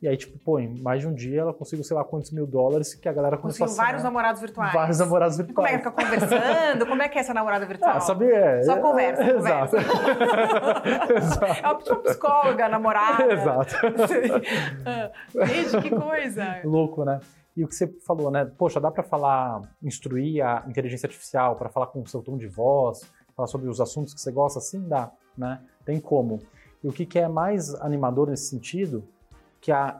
E 0.02 0.08
aí, 0.08 0.16
tipo, 0.16 0.38
pô, 0.38 0.58
em 0.58 0.82
mais 0.82 1.00
de 1.00 1.08
um 1.08 1.14
dia 1.14 1.40
ela 1.40 1.54
conseguiu, 1.54 1.84
sei 1.84 1.96
lá, 1.96 2.04
quantos 2.04 2.30
mil 2.30 2.46
dólares 2.46 2.94
que 2.94 3.08
a 3.08 3.12
galera 3.12 3.38
Conseguiu 3.38 3.72
a 3.72 3.76
vários 3.76 4.02
namorados 4.02 4.40
virtuais. 4.40 4.72
Vários 4.72 4.98
namorados 4.98 5.38
E 5.38 5.44
Como 5.44 5.66
é 5.66 5.72
virtuais. 5.78 5.96
que 5.96 6.02
fica 6.02 6.30
conversando? 6.30 6.86
Como 6.86 7.02
é 7.02 7.08
que 7.08 7.18
é 7.18 7.20
essa 7.20 7.32
namorada 7.32 7.64
virtual? 7.64 7.96
Ah, 7.96 8.00
sabe, 8.00 8.30
é, 8.30 8.62
Só 8.64 8.76
é, 8.76 8.80
conversa, 8.80 9.22
é, 9.22 9.34
conversa. 9.34 9.76
Exato. 9.78 11.12
Exato. 11.14 11.44
É 11.44 11.66
uma 11.66 11.78
tipo 11.78 11.96
psicóloga, 12.00 12.68
namorada. 12.68 13.32
Exato. 13.32 13.74
Ah, 14.84 15.46
Gente, 15.46 15.82
que 15.82 15.90
coisa. 15.90 16.60
Louco, 16.64 17.04
né? 17.04 17.20
E 17.56 17.64
o 17.64 17.68
que 17.68 17.74
você 17.74 17.86
falou, 18.04 18.30
né? 18.30 18.50
Poxa, 18.58 18.80
dá 18.80 18.90
pra 18.90 19.02
falar, 19.02 19.62
instruir 19.82 20.44
a 20.44 20.64
inteligência 20.68 21.06
artificial 21.06 21.56
para 21.56 21.68
falar 21.68 21.86
com 21.86 22.02
o 22.02 22.06
seu 22.06 22.20
tom 22.20 22.36
de 22.36 22.48
voz, 22.48 23.00
falar 23.36 23.46
sobre 23.46 23.68
os 23.68 23.80
assuntos 23.80 24.12
que 24.12 24.20
você 24.20 24.32
gosta, 24.32 24.60
sim, 24.60 24.86
dá, 24.88 25.10
né? 25.38 25.60
Tem 25.84 26.00
como. 26.00 26.40
E 26.82 26.88
o 26.88 26.92
que, 26.92 27.06
que 27.06 27.18
é 27.18 27.28
mais 27.28 27.74
animador 27.76 28.28
nesse 28.28 28.48
sentido, 28.50 29.04
que 29.64 29.72
a, 29.72 29.98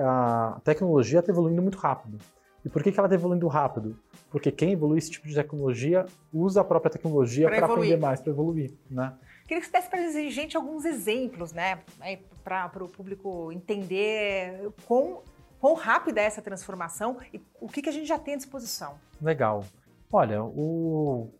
a 0.00 0.60
tecnologia 0.64 1.20
está 1.20 1.30
evoluindo 1.30 1.62
muito 1.62 1.78
rápido. 1.78 2.18
E 2.64 2.68
por 2.68 2.82
que, 2.82 2.90
que 2.90 2.98
ela 2.98 3.06
está 3.06 3.14
evoluindo 3.14 3.46
rápido? 3.46 3.96
Porque 4.28 4.50
quem 4.50 4.72
evolui 4.72 4.98
esse 4.98 5.08
tipo 5.08 5.28
de 5.28 5.34
tecnologia 5.36 6.04
usa 6.32 6.62
a 6.62 6.64
própria 6.64 6.90
tecnologia 6.90 7.46
para 7.46 7.58
evoluir. 7.58 7.76
aprender 7.76 7.96
mais, 7.96 8.20
para 8.20 8.32
evoluir, 8.32 8.74
né? 8.90 9.14
Queria 9.46 9.60
que 9.60 9.66
você 9.66 9.72
desse 9.72 9.88
para 9.88 10.00
gente 10.30 10.56
alguns 10.56 10.84
exemplos, 10.84 11.52
né? 11.52 11.78
Para 12.42 12.82
o 12.82 12.88
público 12.88 13.52
entender 13.52 14.72
quão, 14.84 15.22
quão 15.60 15.74
rápida 15.74 16.20
é 16.20 16.24
essa 16.24 16.42
transformação 16.42 17.18
e 17.32 17.40
o 17.60 17.68
que, 17.68 17.82
que 17.82 17.88
a 17.88 17.92
gente 17.92 18.08
já 18.08 18.18
tem 18.18 18.34
à 18.34 18.36
disposição. 18.36 18.96
Legal. 19.22 19.64
Olha, 20.10 20.42
o 20.42 21.30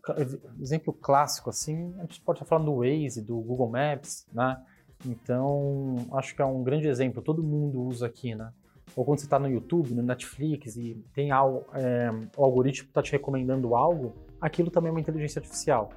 exemplo 0.61 0.93
clássico, 0.93 1.49
assim, 1.49 1.93
a 1.97 2.03
gente 2.03 2.21
pode 2.21 2.37
estar 2.37 2.45
falando 2.45 2.71
do 2.71 2.77
Waze, 2.77 3.21
do 3.21 3.35
Google 3.35 3.69
Maps, 3.69 4.25
né? 4.31 4.63
Então, 5.05 5.95
acho 6.13 6.35
que 6.35 6.41
é 6.41 6.45
um 6.45 6.63
grande 6.63 6.87
exemplo, 6.87 7.21
todo 7.21 7.43
mundo 7.43 7.81
usa 7.81 8.05
aqui, 8.07 8.35
né? 8.35 8.51
Ou 8.95 9.03
quando 9.03 9.19
você 9.19 9.25
está 9.25 9.37
no 9.39 9.49
YouTube, 9.49 9.93
no 9.93 10.01
Netflix 10.03 10.75
e 10.77 11.03
tem 11.13 11.31
al- 11.31 11.65
é, 11.73 12.09
o 12.37 12.43
algoritmo 12.43 12.87
está 12.87 13.01
te 13.01 13.11
recomendando 13.11 13.75
algo, 13.75 14.13
aquilo 14.39 14.69
também 14.71 14.89
é 14.89 14.91
uma 14.91 14.99
inteligência 14.99 15.39
artificial, 15.39 15.89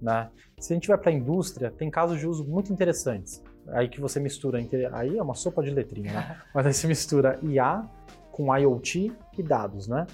né? 0.00 0.30
Se 0.58 0.72
a 0.72 0.74
gente 0.76 0.88
vai 0.88 0.98
para 0.98 1.10
a 1.10 1.14
indústria, 1.14 1.70
tem 1.70 1.90
casos 1.90 2.18
de 2.18 2.26
uso 2.26 2.44
muito 2.44 2.72
interessantes. 2.72 3.42
Aí 3.68 3.88
que 3.88 4.00
você 4.00 4.18
mistura, 4.18 4.58
aí 4.92 5.16
é 5.18 5.22
uma 5.22 5.34
sopa 5.34 5.62
de 5.62 5.70
letrinha, 5.70 6.12
né? 6.12 6.40
Mas 6.54 6.66
aí 6.66 6.72
você 6.74 6.86
mistura 6.88 7.38
IA 7.42 7.86
com 8.32 8.54
IoT 8.56 9.12
e 9.38 9.42
dados, 9.42 9.86
né? 9.86 10.06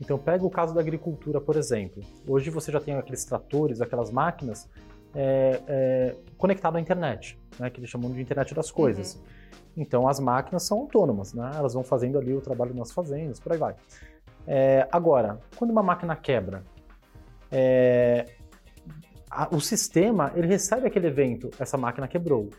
Então, 0.00 0.18
pega 0.18 0.44
o 0.44 0.50
caso 0.50 0.74
da 0.74 0.80
agricultura, 0.80 1.40
por 1.40 1.54
exemplo. 1.56 2.02
Hoje 2.26 2.50
você 2.50 2.72
já 2.72 2.80
tem 2.80 2.94
aqueles 2.96 3.24
tratores, 3.24 3.80
aquelas 3.80 4.10
máquinas 4.10 4.68
é, 5.14 5.60
é, 5.66 6.16
conectadas 6.36 6.78
à 6.78 6.80
internet, 6.80 7.38
né, 7.58 7.70
que 7.70 7.80
eles 7.80 7.88
chamam 7.90 8.10
de 8.10 8.20
internet 8.20 8.54
das 8.54 8.70
coisas. 8.70 9.20
Então, 9.76 10.06
as 10.08 10.20
máquinas 10.20 10.62
são 10.62 10.78
autônomas, 10.80 11.34
né? 11.34 11.50
elas 11.56 11.74
vão 11.74 11.82
fazendo 11.82 12.16
ali 12.16 12.32
o 12.32 12.40
trabalho 12.40 12.72
nas 12.74 12.92
fazendas, 12.92 13.40
por 13.40 13.52
aí 13.52 13.58
vai. 13.58 13.74
É, 14.46 14.86
agora, 14.92 15.40
quando 15.56 15.70
uma 15.72 15.82
máquina 15.82 16.14
quebra, 16.14 16.62
é, 17.50 18.26
a- 19.30 19.48
o 19.50 19.60
sistema 19.60 20.32
ele 20.36 20.46
recebe 20.46 20.86
aquele 20.86 21.08
evento, 21.08 21.50
essa 21.58 21.76
máquina 21.76 22.06
quebrou. 22.06 22.50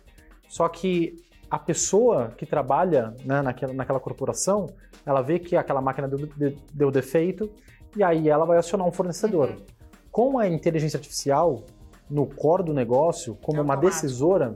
Só 0.48 0.68
que 0.68 1.16
a 1.50 1.58
pessoa 1.58 2.32
que 2.38 2.46
trabalha 2.46 3.14
né, 3.24 3.42
naquela, 3.42 3.74
naquela 3.74 4.00
corporação, 4.00 4.68
ela 5.06 5.22
vê 5.22 5.40
que 5.40 5.56
aquela 5.56 5.82
máquina 5.82 6.08
deu, 6.08 6.20
de- 6.28 6.58
deu 6.74 6.92
defeito 6.92 7.50
e 7.96 8.04
aí 8.04 8.28
ela 8.28 8.46
vai 8.46 8.58
acionar 8.58 8.86
um 8.86 8.92
fornecedor. 8.92 9.50
Uhum. 9.50 9.66
Com 10.12 10.40
a 10.40 10.48
inteligência 10.48 10.98
artificial, 10.98 11.64
no 12.10 12.26
core 12.26 12.64
do 12.64 12.74
negócio, 12.74 13.36
como 13.42 13.60
É 13.60 13.62
uma 13.62 13.76
decisora, 13.76 14.56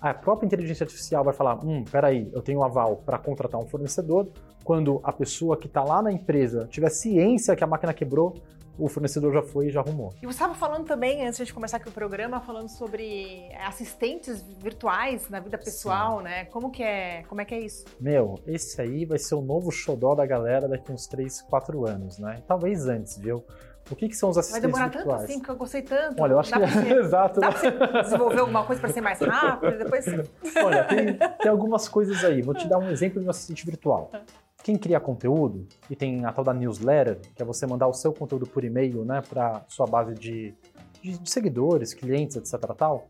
a 0.00 0.14
própria 0.14 0.46
inteligência 0.46 0.84
artificial 0.84 1.24
vai 1.24 1.34
falar: 1.34 1.64
hum, 1.64 1.84
peraí, 1.90 2.28
eu 2.32 2.42
tenho 2.42 2.60
um 2.60 2.64
aval 2.64 2.96
para 3.04 3.18
contratar 3.18 3.60
um 3.60 3.66
fornecedor. 3.66 4.28
Quando 4.64 5.00
a 5.02 5.12
pessoa 5.12 5.56
que 5.56 5.66
está 5.66 5.82
lá 5.82 6.02
na 6.02 6.12
empresa 6.12 6.66
tiver 6.70 6.90
ciência 6.90 7.56
que 7.56 7.64
a 7.64 7.66
máquina 7.66 7.94
quebrou, 7.94 8.34
o 8.78 8.88
fornecedor 8.88 9.32
já 9.32 9.42
foi 9.42 9.66
e 9.66 9.70
já 9.70 9.80
arrumou. 9.80 10.12
E 10.22 10.26
você 10.26 10.34
estava 10.34 10.54
falando 10.54 10.86
também, 10.86 11.26
antes 11.26 11.44
de 11.44 11.52
começar 11.52 11.78
aqui 11.78 11.88
o 11.88 11.92
programa, 11.92 12.40
falando 12.40 12.68
sobre 12.68 13.48
assistentes 13.66 14.42
virtuais 14.62 15.28
na 15.28 15.40
vida 15.40 15.58
pessoal, 15.58 16.20
né? 16.20 16.44
Como 16.46 16.70
que 16.70 16.82
é, 16.82 17.24
como 17.24 17.40
é 17.40 17.44
que 17.44 17.54
é 17.54 17.60
isso? 17.60 17.84
Meu, 18.00 18.38
esse 18.46 18.80
aí 18.80 19.04
vai 19.04 19.18
ser 19.18 19.34
o 19.34 19.42
novo 19.42 19.70
xodó 19.72 20.14
da 20.14 20.24
galera 20.24 20.68
daqui 20.68 20.92
uns 20.92 21.06
3, 21.06 21.42
4 21.42 21.86
anos, 21.86 22.18
né? 22.18 22.42
Talvez 22.46 22.86
antes, 22.86 23.18
viu? 23.18 23.44
O 23.90 23.96
que, 23.96 24.08
que 24.08 24.16
são 24.16 24.28
os 24.28 24.36
Vai 24.36 24.40
assistentes 24.40 24.66
demorar 24.66 24.90
tanto 24.90 24.96
virtuais? 24.98 25.24
assim, 25.24 25.38
porque 25.38 25.50
eu 25.50 25.56
gostei 25.56 25.82
tanto. 25.82 26.22
Olha, 26.22 26.32
eu 26.32 26.38
acho 26.40 26.50
dá 26.50 26.60
que 26.60 26.66
você, 26.66 26.94
exato. 27.00 27.40
dá 27.40 27.52
pra 27.52 28.02
desenvolver 28.02 28.40
alguma 28.40 28.64
coisa 28.64 28.80
para 28.80 28.92
ser 28.92 29.00
mais 29.00 29.18
rápido, 29.20 29.78
depois. 29.78 30.04
Olha, 30.62 30.84
tem, 30.84 31.16
tem 31.16 31.50
algumas 31.50 31.88
coisas 31.88 32.22
aí. 32.24 32.42
Vou 32.42 32.54
te 32.54 32.68
dar 32.68 32.78
um 32.78 32.90
exemplo 32.90 33.20
de 33.20 33.26
um 33.26 33.30
assistente 33.30 33.64
virtual. 33.64 34.10
Quem 34.62 34.76
cria 34.76 35.00
conteúdo 35.00 35.66
e 35.88 35.96
tem 35.96 36.24
a 36.24 36.32
tal 36.32 36.44
da 36.44 36.52
newsletter, 36.52 37.18
que 37.34 37.40
é 37.40 37.44
você 37.44 37.66
mandar 37.66 37.86
o 37.86 37.94
seu 37.94 38.12
conteúdo 38.12 38.46
por 38.46 38.64
e-mail, 38.64 39.04
né, 39.04 39.22
para 39.26 39.62
sua 39.68 39.86
base 39.86 40.14
de, 40.14 40.54
de, 41.00 41.16
de 41.16 41.30
seguidores, 41.30 41.94
clientes, 41.94 42.36
etc. 42.36 42.60
Tal. 42.76 43.06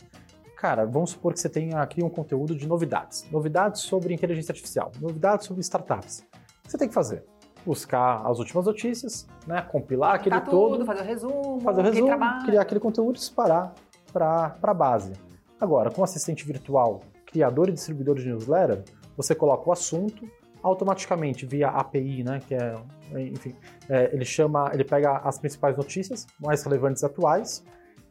Cara, 0.56 0.84
vamos 0.84 1.10
supor 1.10 1.32
que 1.32 1.40
você 1.40 1.48
tenha 1.48 1.84
cria 1.86 2.04
um 2.04 2.10
conteúdo 2.10 2.54
de 2.54 2.66
novidades, 2.66 3.26
novidades 3.30 3.82
sobre 3.82 4.12
inteligência 4.12 4.52
artificial, 4.52 4.92
novidades 5.00 5.46
sobre 5.46 5.62
startups. 5.62 6.18
O 6.18 6.62
que 6.64 6.70
você 6.72 6.78
tem 6.78 6.88
que 6.88 6.94
fazer? 6.94 7.24
Buscar 7.64 8.26
as 8.26 8.38
últimas 8.38 8.66
notícias, 8.66 9.26
né, 9.46 9.60
compilar 9.62 10.14
aquele 10.14 10.36
Tá 10.36 10.40
tudo, 10.40 10.78
todo, 10.78 10.86
fazer 10.86 11.02
o 11.02 11.04
resumo, 11.04 11.60
fazer 11.60 11.80
o 11.80 11.84
resumo, 11.84 12.44
criar 12.44 12.62
aquele 12.62 12.80
conteúdo 12.80 13.16
e 13.16 13.18
disparar 13.18 13.74
para 14.12 14.56
a 14.62 14.74
base. 14.74 15.12
Agora, 15.60 15.90
com 15.90 16.02
assistente 16.02 16.46
virtual, 16.46 17.00
criador 17.26 17.68
e 17.68 17.72
distribuidor 17.72 18.16
de 18.16 18.26
newsletter, 18.26 18.82
você 19.16 19.34
coloca 19.34 19.68
o 19.68 19.72
assunto, 19.72 20.28
automaticamente 20.62 21.46
via 21.46 21.68
API, 21.68 22.22
né, 22.24 22.40
que 22.46 22.54
é, 22.54 22.74
enfim, 23.20 23.54
é, 23.88 24.10
ele 24.12 24.24
chama, 24.24 24.70
ele 24.72 24.84
pega 24.84 25.18
as 25.18 25.38
principais 25.38 25.76
notícias 25.76 26.26
mais 26.40 26.62
relevantes 26.62 27.02
atuais, 27.04 27.64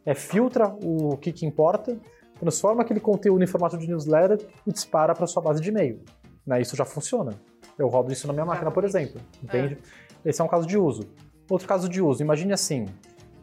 é, 0.04 0.14
filtra 0.14 0.74
o 0.82 1.16
que, 1.16 1.32
que 1.32 1.46
importa, 1.46 1.98
transforma 2.38 2.82
aquele 2.82 3.00
conteúdo 3.00 3.42
em 3.42 3.46
formato 3.46 3.76
de 3.76 3.86
newsletter 3.86 4.46
e 4.66 4.72
dispara 4.72 5.14
para 5.14 5.26
sua 5.26 5.42
base 5.42 5.60
de 5.60 5.68
e-mail. 5.68 6.00
Né, 6.46 6.60
isso 6.60 6.76
já 6.76 6.84
funciona. 6.84 7.32
Eu 7.78 7.88
rodo 7.88 8.12
isso 8.12 8.26
na 8.26 8.32
minha 8.32 8.44
máquina, 8.44 8.70
por 8.70 8.84
exemplo. 8.84 9.20
Entende? 9.42 9.78
Esse 10.24 10.40
é 10.40 10.44
um 10.44 10.48
caso 10.48 10.66
de 10.66 10.76
uso. 10.76 11.02
Outro 11.48 11.66
caso 11.68 11.88
de 11.88 12.02
uso, 12.02 12.22
imagine 12.22 12.52
assim, 12.52 12.86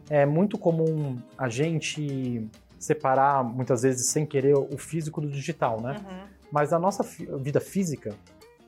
é 0.08 0.24
muito 0.26 0.56
comum 0.58 1.16
a 1.36 1.48
gente 1.48 2.48
separar, 2.78 3.42
muitas 3.42 3.82
vezes 3.82 4.10
sem 4.10 4.24
querer, 4.26 4.54
o 4.56 4.76
físico 4.78 5.20
do 5.20 5.28
digital, 5.28 5.80
né? 5.80 5.96
Uhum. 6.04 6.26
Mas 6.52 6.70
na 6.70 6.78
nossa 6.78 7.02
vida 7.38 7.58
física, 7.60 8.14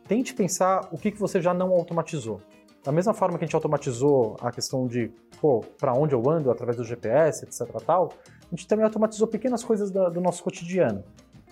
tente 0.08 0.34
pensar 0.34 0.88
o 0.90 0.98
que, 0.98 1.10
que 1.12 1.20
você 1.20 1.40
já 1.40 1.52
não 1.54 1.70
automatizou. 1.72 2.40
Da 2.82 2.90
mesma 2.90 3.12
forma 3.12 3.37
que 3.38 3.44
a 3.44 3.46
gente 3.46 3.54
automatizou 3.54 4.37
a 4.40 4.50
questão 4.50 4.87
de, 4.87 5.12
pô, 5.40 5.60
para 5.78 5.92
onde 5.92 6.14
eu 6.14 6.28
ando 6.30 6.50
através 6.50 6.76
do 6.76 6.84
GPS, 6.84 7.44
etc. 7.44 7.68
tal, 7.87 8.12
a 8.50 8.56
gente 8.56 8.66
também 8.66 8.84
automatizou 8.84 9.28
pequenas 9.28 9.62
coisas 9.62 9.90
da- 9.90 10.08
do 10.08 10.20
nosso 10.20 10.42
cotidiano. 10.42 11.04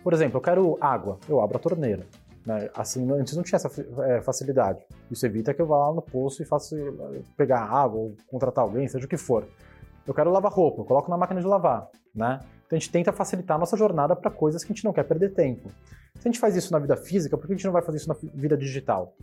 Por 0.02 0.12
exemplo, 0.12 0.38
eu 0.38 0.40
quero 0.40 0.78
água, 0.80 1.18
eu 1.28 1.40
abro 1.40 1.56
a 1.58 1.60
torneira. 1.60 2.06
Né? 2.46 2.70
Assim, 2.74 3.10
antes 3.10 3.34
não 3.36 3.42
tinha 3.42 3.56
essa 3.56 3.70
eh, 4.04 4.20
facilidade. 4.22 4.86
Isso 5.10 5.26
evita 5.26 5.52
que 5.52 5.60
eu 5.60 5.66
vá 5.66 5.88
lá 5.88 5.92
no 5.94 6.00
poço 6.00 6.42
e 6.42 6.46
faça 6.46 6.76
pegar 7.36 7.60
água 7.60 7.98
ou 8.00 8.16
contratar 8.28 8.62
alguém, 8.64 8.86
seja 8.86 9.04
o 9.04 9.08
que 9.08 9.16
for. 9.16 9.44
Eu 10.06 10.14
quero 10.14 10.30
lavar 10.30 10.52
roupa, 10.52 10.80
eu 10.82 10.84
coloco 10.84 11.10
na 11.10 11.16
máquina 11.18 11.40
de 11.40 11.46
lavar, 11.46 11.88
né? 12.14 12.38
Então 12.64 12.76
a 12.76 12.78
gente 12.78 12.90
tenta 12.92 13.12
facilitar 13.12 13.56
a 13.56 13.60
nossa 13.60 13.76
jornada 13.76 14.14
para 14.14 14.30
coisas 14.30 14.62
que 14.62 14.72
a 14.72 14.74
gente 14.74 14.84
não 14.84 14.92
quer 14.92 15.02
perder 15.02 15.34
tempo. 15.34 15.68
Se 16.14 16.26
a 16.26 16.30
gente 16.30 16.38
faz 16.38 16.54
isso 16.56 16.72
na 16.72 16.78
vida 16.78 16.96
física, 16.96 17.36
por 17.36 17.46
que 17.46 17.52
a 17.52 17.56
gente 17.56 17.64
não 17.66 17.72
vai 17.72 17.82
fazer 17.82 17.98
isso 17.98 18.08
na 18.08 18.16
vida 18.34 18.56
digital? 18.56 19.14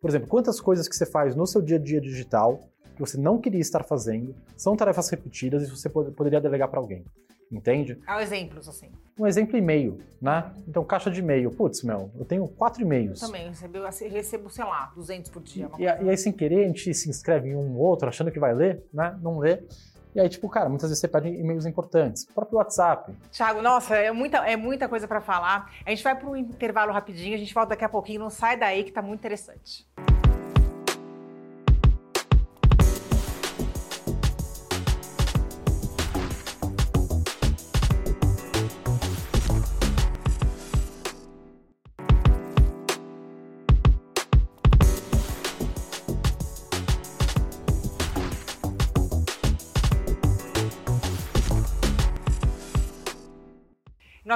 Por 0.00 0.10
exemplo, 0.10 0.28
quantas 0.28 0.60
coisas 0.60 0.88
que 0.88 0.96
você 0.96 1.06
faz 1.06 1.36
no 1.36 1.46
seu 1.46 1.62
dia 1.62 1.76
a 1.76 1.80
dia 1.80 2.00
digital 2.00 2.58
que 2.94 3.00
você 3.00 3.16
não 3.16 3.38
queria 3.38 3.60
estar 3.60 3.84
fazendo 3.84 4.34
são 4.56 4.76
tarefas 4.76 5.08
repetidas 5.08 5.62
e 5.62 5.70
você 5.70 5.88
pod- 5.88 6.10
poderia 6.10 6.40
delegar 6.40 6.68
para 6.68 6.80
alguém? 6.80 7.04
Entende? 7.52 8.00
Há 8.06 8.22
exemplos, 8.22 8.66
assim. 8.66 8.90
Um 9.18 9.26
exemplo 9.26 9.58
e-mail, 9.58 9.98
né? 10.20 10.50
Então, 10.66 10.82
caixa 10.82 11.10
de 11.10 11.20
e-mail. 11.20 11.50
Putz, 11.50 11.82
meu, 11.82 12.10
eu 12.18 12.24
tenho 12.24 12.48
quatro 12.48 12.80
e-mails. 12.80 13.20
Também, 13.20 13.48
recebeu, 13.48 13.86
assim, 13.86 14.08
recebo, 14.08 14.48
sei 14.48 14.64
lá, 14.64 14.90
200 14.96 15.30
por 15.30 15.42
dia. 15.42 15.68
E, 15.78 15.82
e 15.82 15.86
aí, 15.86 16.16
sem 16.16 16.32
querer, 16.32 16.64
a 16.64 16.66
gente 16.68 16.94
se 16.94 17.10
inscreve 17.10 17.50
em 17.50 17.54
um 17.54 17.76
ou 17.76 17.82
outro, 17.82 18.08
achando 18.08 18.32
que 18.32 18.40
vai 18.40 18.54
ler, 18.54 18.82
né? 18.92 19.16
Não 19.20 19.38
lê. 19.38 19.62
E 20.14 20.20
aí, 20.20 20.28
tipo, 20.28 20.46
cara, 20.48 20.68
muitas 20.68 20.90
vezes 20.90 21.00
você 21.00 21.08
perde 21.08 21.28
e-mails 21.28 21.64
importantes. 21.64 22.24
O 22.24 22.34
próprio 22.34 22.58
WhatsApp. 22.58 23.14
Thiago, 23.30 23.62
nossa, 23.62 23.96
é 23.96 24.12
muita, 24.12 24.38
é 24.38 24.56
muita 24.56 24.86
coisa 24.86 25.08
para 25.08 25.22
falar. 25.22 25.72
A 25.86 25.90
gente 25.90 26.04
vai 26.04 26.14
para 26.14 26.28
um 26.28 26.36
intervalo 26.36 26.92
rapidinho, 26.92 27.34
a 27.34 27.38
gente 27.38 27.54
volta 27.54 27.70
daqui 27.70 27.84
a 27.84 27.88
pouquinho. 27.88 28.20
Não 28.20 28.28
sai 28.28 28.58
daí 28.58 28.84
que 28.84 28.92
tá 28.92 29.00
muito 29.00 29.20
interessante. 29.20 29.86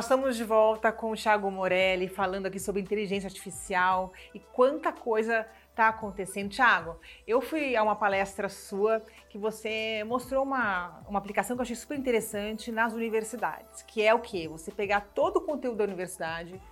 Estamos 0.06 0.36
de 0.36 0.44
volta 0.44 0.92
com 0.92 1.10
o 1.10 1.16
Thiago 1.16 1.50
Morelli 1.50 2.06
falando 2.06 2.46
aqui 2.46 2.60
sobre 2.60 2.80
inteligência 2.80 3.26
artificial 3.26 4.12
e 4.32 4.38
quanta 4.38 4.92
coisa 4.92 5.44
está 5.68 5.88
acontecendo. 5.88 6.48
Thiago, 6.48 6.96
eu 7.26 7.40
fui 7.40 7.74
a 7.74 7.82
uma 7.82 7.96
palestra 7.96 8.48
sua 8.48 9.02
que 9.28 9.36
você 9.36 10.04
mostrou 10.04 10.44
uma, 10.44 11.02
uma 11.08 11.18
aplicação 11.18 11.56
que 11.56 11.60
eu 11.60 11.64
achei 11.64 11.74
super 11.74 11.98
interessante 11.98 12.70
nas 12.70 12.92
universidades, 12.92 13.82
que 13.82 14.00
é 14.00 14.14
o 14.14 14.20
quê? 14.20 14.46
Você 14.46 14.70
pegar 14.70 15.00
todo 15.12 15.38
o 15.38 15.40
conteúdo 15.40 15.78
da 15.78 15.84
universidade, 15.84 16.62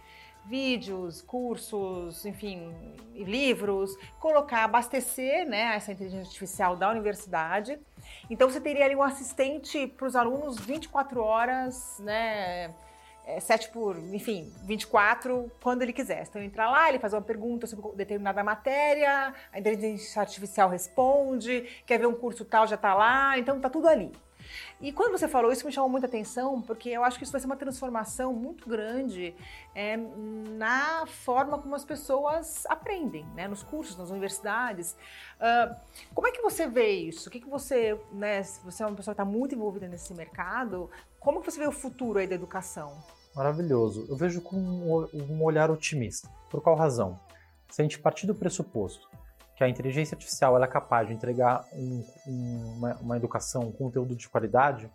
vídeos, 0.47 1.21
cursos, 1.21 2.25
enfim, 2.25 2.73
livros, 3.17 3.97
colocar, 4.21 4.62
abastecer 4.62 5.45
né, 5.45 5.75
essa 5.75 5.91
inteligência 5.91 6.29
artificial 6.29 6.76
da 6.76 6.88
universidade. 6.88 7.81
Então 8.31 8.49
você 8.49 8.61
teria 8.61 8.85
ali 8.85 8.95
um 8.95 9.03
assistente 9.03 9.88
para 9.88 10.07
os 10.07 10.14
alunos 10.14 10.57
24 10.57 11.21
horas, 11.21 11.99
né? 11.99 12.73
É, 13.26 13.40
7 13.40 13.71
por, 13.71 13.97
enfim, 14.12 14.52
24, 14.64 15.50
quando 15.62 15.83
ele 15.83 15.93
quiser. 15.93 16.26
Então, 16.28 16.43
entrar 16.43 16.71
lá, 16.71 16.88
ele 16.88 16.99
faz 16.99 17.12
uma 17.12 17.23
pergunta 17.23 17.66
sobre 17.66 17.97
determinada 17.97 18.45
matéria, 18.45 19.35
a 19.52 19.59
inteligência 19.59 20.21
artificial 20.21 20.69
responde, 20.69 21.62
quer 21.87 21.99
ver 21.99 22.07
um 22.07 22.14
curso 22.14 22.45
tal, 22.45 22.66
já 22.66 22.75
está 22.76 22.95
lá, 22.95 23.38
então 23.38 23.61
tá 23.61 23.71
tudo 23.71 23.88
ali. 23.88 24.12
E 24.81 24.93
quando 24.93 25.12
você 25.12 25.26
falou 25.26 25.50
isso, 25.50 25.64
me 25.64 25.73
chamou 25.73 25.88
muita 25.88 26.07
atenção, 26.07 26.61
porque 26.61 26.90
eu 26.90 27.03
acho 27.05 27.16
que 27.16 27.25
isso 27.25 27.33
vai 27.33 27.40
ser 27.40 27.46
uma 27.46 27.57
transformação 27.57 28.33
muito 28.33 28.68
grande 28.68 29.35
é, 29.75 29.96
na 29.96 31.07
forma 31.07 31.59
como 31.59 31.75
as 31.75 31.85
pessoas 31.85 32.66
aprendem, 32.66 33.25
né, 33.35 33.48
nos 33.48 33.62
cursos, 33.62 33.96
nas 33.96 34.11
universidades. 34.11 34.96
Ah, 35.40 35.77
como 36.14 36.27
é 36.27 36.33
que 36.33 36.42
você 36.42 36.66
vê 36.66 36.90
isso? 36.90 37.29
O 37.29 37.33
que, 37.33 37.40
que 37.40 37.48
você, 37.48 37.98
né, 38.12 38.42
se 38.42 38.62
você 38.62 38.83
é 38.83 38.87
uma 38.87 38.96
pessoa 38.96 39.14
que 39.14 39.22
está 39.22 39.25
muito 39.25 39.55
envolvida 39.55 39.88
nesse 39.88 40.12
mercado, 40.12 40.90
como 41.18 41.40
que 41.40 41.51
você 41.51 41.59
vê 41.59 41.66
o 41.66 41.72
futuro 41.72 42.18
aí 42.18 42.27
da 42.27 42.35
educação? 42.35 43.03
Maravilhoso. 43.35 44.07
Eu 44.09 44.16
vejo 44.16 44.40
com 44.40 44.57
um 44.57 45.42
olhar 45.42 45.70
otimista. 45.70 46.29
Por 46.51 46.62
qual 46.62 46.77
razão? 46.77 47.18
Se 47.70 47.83
a 47.83 47.85
gente 47.85 47.99
partir 47.99 48.27
do 48.27 48.35
pressuposto 48.35 49.09
que 49.57 49.62
a 49.64 49.68
inteligência 49.68 50.14
artificial 50.14 50.62
é 50.62 50.66
capaz 50.66 51.07
de 51.09 51.14
entregar 51.14 51.64
um- 51.73 52.05
um- 52.27 52.73
uma, 52.77 52.94
uma 52.97 53.16
educação, 53.16 53.62
um 53.62 53.73
conteúdo 53.73 54.14
de 54.16 54.29
qualidade, 54.29 54.90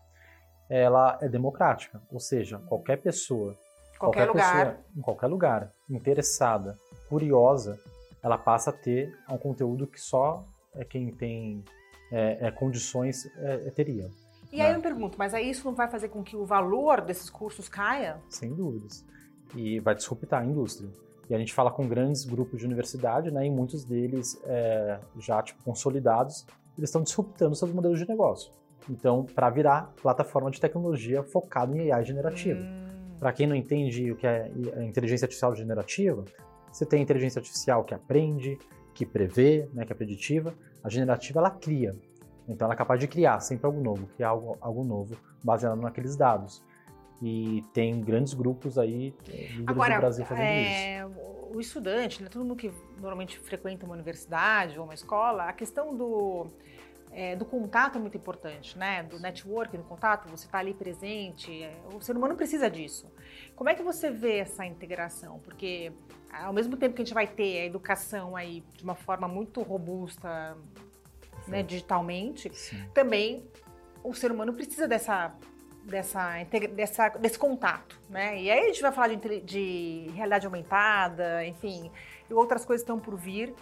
ela 0.69 1.17
é 1.21 1.28
democrática. 1.30 2.02
Ou 2.12 2.19
seja, 2.19 2.60
qualquer 2.67 2.97
pessoa, 2.97 3.56
Qualquer, 3.97 4.28
lugar. 4.28 4.54
pessoa, 4.65 4.78
em 4.97 5.02
qualquer 5.02 5.28
lugar, 5.28 5.71
interessada, 5.89 6.78
curiosa, 7.10 7.78
ela 8.23 8.38
passa 8.38 8.69
a 8.69 8.73
ter 8.73 9.13
um 9.30 9.38
conteúdo 9.38 9.88
que 9.88 9.99
só 9.99 10.45
é 10.75 10.84
quem 10.86 11.12
tem 11.12 11.63
é, 12.12 12.47
é, 12.47 12.52
condições 12.52 13.25
é, 13.38 13.69
teria. 13.71 14.10
E 14.51 14.59
aí 14.62 14.67
Né? 14.67 14.73
eu 14.73 14.77
me 14.77 14.83
pergunto, 14.83 15.17
mas 15.17 15.33
aí 15.33 15.49
isso 15.49 15.65
não 15.65 15.75
vai 15.75 15.88
fazer 15.89 16.09
com 16.09 16.23
que 16.23 16.35
o 16.35 16.45
valor 16.45 17.01
desses 17.01 17.29
cursos 17.29 17.67
caia? 17.69 18.17
sem 18.29 18.53
dúvidas. 18.53 19.05
E 19.55 19.79
vai 19.79 19.95
disruptar 19.95 20.41
a 20.41 20.45
indústria. 20.45 20.89
E 21.29 21.35
a 21.35 21.38
gente 21.38 21.53
fala 21.53 21.69
com 21.71 21.88
grandes 21.88 22.25
grupos 22.25 22.59
de 22.59 22.65
universidade, 22.65 23.29
né, 23.31 23.45
e 23.45 23.49
muitos 23.51 23.83
deles 23.85 24.39
é, 24.45 24.99
já 25.19 25.41
tipo, 25.43 25.63
consolidados, 25.63 26.45
eles 26.77 26.89
estão 26.89 27.03
disruptando 27.03 27.55
seus 27.55 27.71
modelos 27.71 27.99
de 27.99 28.07
negócio. 28.07 28.51
Então, 28.89 29.23
para 29.35 29.49
virar 29.49 29.93
plataforma 30.01 30.49
de 30.49 30.59
tecnologia 30.59 31.21
focada 31.21 31.75
em 31.77 31.91
AI 31.91 32.03
generativa. 32.03 32.59
Hum, 32.59 33.15
Para 33.19 33.31
quem 33.33 33.45
não 33.45 33.55
entende 33.55 34.12
o 34.12 34.15
que 34.15 34.25
é 34.25 34.51
a 34.75 34.83
inteligência 34.83 35.25
artificial 35.25 35.53
generativa, 35.55 36.23
você 36.71 36.85
tem 36.85 36.99
a 36.99 37.03
inteligência 37.03 37.39
artificial 37.39 37.83
que 37.83 37.93
aprende, 37.93 38.57
que 38.95 39.05
prevê, 39.05 39.67
né, 39.73 39.85
que 39.85 39.91
é 39.91 39.95
preditiva. 39.95 40.53
A 40.83 40.89
generativa, 40.89 41.39
ela 41.39 41.51
cria. 41.51 41.95
Então, 42.49 42.65
ela 42.65 42.73
é 42.73 42.77
capaz 42.77 42.99
de 42.99 43.07
criar 43.07 43.39
sempre 43.39 43.65
algo 43.65 43.79
novo, 43.79 44.07
criar 44.15 44.29
algo, 44.29 44.57
algo 44.59 44.83
novo 44.83 45.15
baseado 45.43 45.79
naqueles 45.79 46.15
dados. 46.15 46.63
E 47.21 47.63
tem 47.73 48.01
grandes 48.01 48.33
grupos 48.33 48.77
aí, 48.77 49.13
Agora, 49.67 49.95
do 49.95 49.99
Brasil 49.99 50.25
fazendo 50.25 50.47
isso. 50.47 50.71
é, 50.71 51.05
o 51.53 51.59
estudante, 51.59 52.23
né, 52.23 52.29
todo 52.29 52.43
mundo 52.43 52.55
que 52.55 52.71
normalmente 52.97 53.38
frequenta 53.39 53.85
uma 53.85 53.93
universidade 53.93 54.79
ou 54.79 54.85
uma 54.85 54.93
escola, 54.93 55.43
a 55.43 55.53
questão 55.53 55.95
do, 55.95 56.47
é, 57.12 57.35
do 57.35 57.43
contato 57.43 57.97
é 57.97 58.01
muito 58.01 58.15
importante, 58.15 58.77
né? 58.77 59.03
Do 59.03 59.19
network, 59.19 59.75
do 59.75 59.83
contato, 59.83 60.29
você 60.29 60.45
está 60.45 60.59
ali 60.59 60.73
presente. 60.73 61.63
é, 61.63 61.75
o 61.93 62.01
ser 62.01 62.15
humano 62.15 62.35
precisa 62.35 62.69
disso. 62.69 63.12
Como 63.55 63.69
é 63.69 63.75
que 63.75 63.83
você 63.83 64.09
vê 64.09 64.38
essa 64.38 64.65
integração? 64.65 65.39
Porque 65.39 65.91
ao 66.31 66.53
mesmo 66.53 66.77
tempo 66.77 66.95
que 66.95 67.01
a 67.01 67.05
gente 67.05 67.13
vai 67.13 67.27
ter 67.27 67.62
a 67.62 67.65
educação 67.65 68.35
aí 68.35 68.63
de 68.75 68.83
uma 68.83 68.95
forma 68.95 69.27
muito 69.27 69.62
robusta, 69.62 70.55
né, 71.49 71.63
digitalmente, 71.63 72.53
Sim. 72.53 72.83
também 72.93 73.47
o 74.03 74.13
ser 74.13 74.31
humano 74.31 74.53
precisa 74.53 74.88
dessa, 74.88 75.33
dessa, 75.83 76.43
dessa, 76.73 77.09
desse 77.09 77.38
contato, 77.38 77.99
né? 78.09 78.41
E 78.41 78.49
aí 78.49 78.59
a 78.59 78.67
gente 78.67 78.81
vai 78.81 78.91
falar 78.91 79.07
de, 79.07 79.41
de 79.41 80.09
realidade 80.13 80.45
aumentada, 80.45 81.45
enfim, 81.45 81.91
e 82.29 82.33
outras 82.33 82.65
coisas 82.65 82.81
estão 82.81 82.99
por 82.99 83.15
vir 83.15 83.53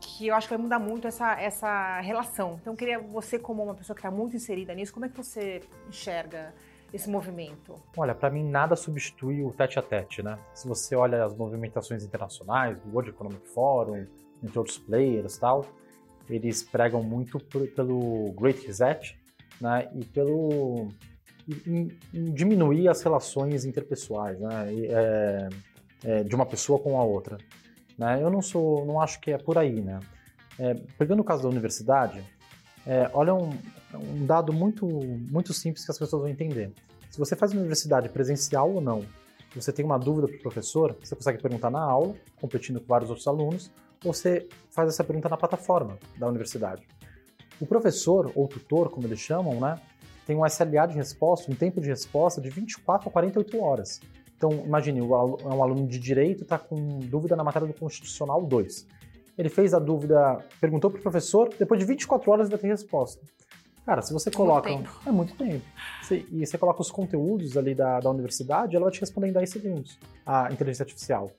que 0.00 0.26
eu 0.26 0.34
acho 0.34 0.46
que 0.46 0.54
vai 0.54 0.62
mudar 0.62 0.78
muito 0.78 1.08
essa, 1.08 1.40
essa 1.40 2.00
relação. 2.00 2.58
Então 2.60 2.74
eu 2.74 2.76
queria 2.76 2.98
você 2.98 3.38
como 3.38 3.62
uma 3.62 3.74
pessoa 3.74 3.94
que 3.94 4.00
está 4.00 4.10
muito 4.10 4.36
inserida 4.36 4.74
nisso, 4.74 4.92
como 4.92 5.06
é 5.06 5.08
que 5.08 5.16
você 5.16 5.62
enxerga 5.88 6.54
esse 6.92 7.08
movimento? 7.08 7.80
Olha, 7.96 8.14
para 8.14 8.30
mim 8.30 8.48
nada 8.48 8.76
substitui 8.76 9.42
o 9.42 9.50
tete 9.50 9.78
a 9.78 9.82
tete, 9.82 10.22
né? 10.22 10.38
Se 10.52 10.68
você 10.68 10.94
olha 10.94 11.24
as 11.24 11.34
movimentações 11.34 12.04
internacionais, 12.04 12.78
do 12.80 12.92
World 12.92 13.10
Economic 13.10 13.48
Forum, 13.48 14.06
entre 14.42 14.58
outros 14.58 14.78
players, 14.78 15.38
tal, 15.38 15.64
eles 16.28 16.62
pregam 16.62 17.02
muito 17.02 17.38
por- 17.38 17.66
pelo 17.68 18.32
Great 18.32 18.66
Reset, 18.66 19.18
né? 19.60 19.88
E 19.94 20.04
pelo 20.04 20.88
em, 21.66 21.90
em 22.12 22.32
diminuir 22.32 22.88
as 22.88 23.02
relações 23.02 23.64
interpessoais, 23.64 24.38
né? 24.40 24.72
E, 24.72 24.86
é, 24.86 25.48
é, 26.04 26.22
de 26.22 26.34
uma 26.34 26.46
pessoa 26.46 26.78
com 26.78 26.98
a 26.98 27.04
outra. 27.04 27.38
Né? 27.98 28.22
Eu 28.22 28.30
não 28.30 28.42
sou, 28.42 28.84
não 28.84 29.00
acho 29.00 29.20
que 29.20 29.30
é 29.30 29.38
por 29.38 29.56
aí, 29.58 29.80
né? 29.80 30.00
É, 30.58 30.74
pegando 30.98 31.20
o 31.20 31.24
caso 31.24 31.42
da 31.42 31.48
universidade, 31.48 32.22
é, 32.86 33.10
olha 33.12 33.34
um, 33.34 33.50
um 33.94 34.26
dado 34.26 34.52
muito, 34.52 34.86
muito 34.86 35.52
simples 35.52 35.84
que 35.84 35.90
as 35.90 35.98
pessoas 35.98 36.22
vão 36.22 36.30
entender. 36.30 36.72
Se 37.10 37.18
você 37.18 37.34
faz 37.34 37.52
uma 37.52 37.60
universidade 37.60 38.08
presencial 38.08 38.72
ou 38.72 38.80
não, 38.80 39.04
você 39.54 39.72
tem 39.72 39.84
uma 39.84 39.98
dúvida 39.98 40.26
para 40.26 40.36
o 40.36 40.40
professor, 40.40 40.96
você 41.00 41.14
consegue 41.14 41.40
perguntar 41.40 41.70
na 41.70 41.80
aula, 41.80 42.14
competindo 42.40 42.80
com 42.80 42.86
vários 42.86 43.08
outros 43.08 43.26
alunos, 43.26 43.70
você 44.04 44.46
faz 44.70 44.88
essa 44.88 45.02
pergunta 45.04 45.28
na 45.28 45.36
plataforma 45.36 45.98
da 46.18 46.26
universidade. 46.28 46.86
O 47.60 47.66
professor, 47.66 48.30
ou 48.34 48.46
tutor, 48.48 48.90
como 48.90 49.06
eles 49.06 49.18
chamam, 49.20 49.60
né, 49.60 49.80
tem 50.26 50.36
um 50.36 50.44
SLA 50.46 50.86
de 50.86 50.94
resposta, 50.96 51.50
um 51.50 51.54
tempo 51.54 51.80
de 51.80 51.88
resposta 51.88 52.40
de 52.40 52.50
24 52.50 53.08
a 53.08 53.12
48 53.12 53.60
horas. 53.62 54.00
Então, 54.36 54.50
imagine, 54.64 54.98
é 55.00 55.02
um 55.02 55.62
aluno 55.62 55.86
de 55.86 55.98
direito, 55.98 56.42
está 56.42 56.58
com 56.58 56.98
dúvida 57.00 57.36
na 57.36 57.44
matéria 57.44 57.68
do 57.68 57.74
Constitucional 57.74 58.42
2. 58.44 58.86
Ele 59.38 59.48
fez 59.48 59.72
a 59.74 59.78
dúvida, 59.78 60.38
perguntou 60.60 60.90
para 60.90 60.98
o 60.98 61.02
professor, 61.02 61.48
depois 61.58 61.78
de 61.80 61.86
24 61.86 62.30
horas 62.30 62.48
vai 62.48 62.58
ter 62.58 62.66
resposta. 62.68 63.20
Cara, 63.86 64.00
se 64.00 64.12
você 64.12 64.30
coloca. 64.30 64.70
Muito 64.70 64.84
tempo. 64.90 65.00
É 65.06 65.12
muito 65.12 65.36
tempo. 65.36 65.64
Você- 66.02 66.26
e 66.30 66.46
você 66.46 66.56
coloca 66.56 66.80
os 66.80 66.90
conteúdos 66.90 67.56
ali 67.56 67.74
da, 67.74 68.00
da 68.00 68.10
universidade, 68.10 68.74
ela 68.74 68.84
vai 68.86 68.92
te 68.92 69.00
responder 69.00 69.28
em 69.28 69.32
10 69.32 69.50
segundos, 69.50 69.98
a 70.24 70.50
inteligência 70.50 70.84
artificial. 70.84 71.30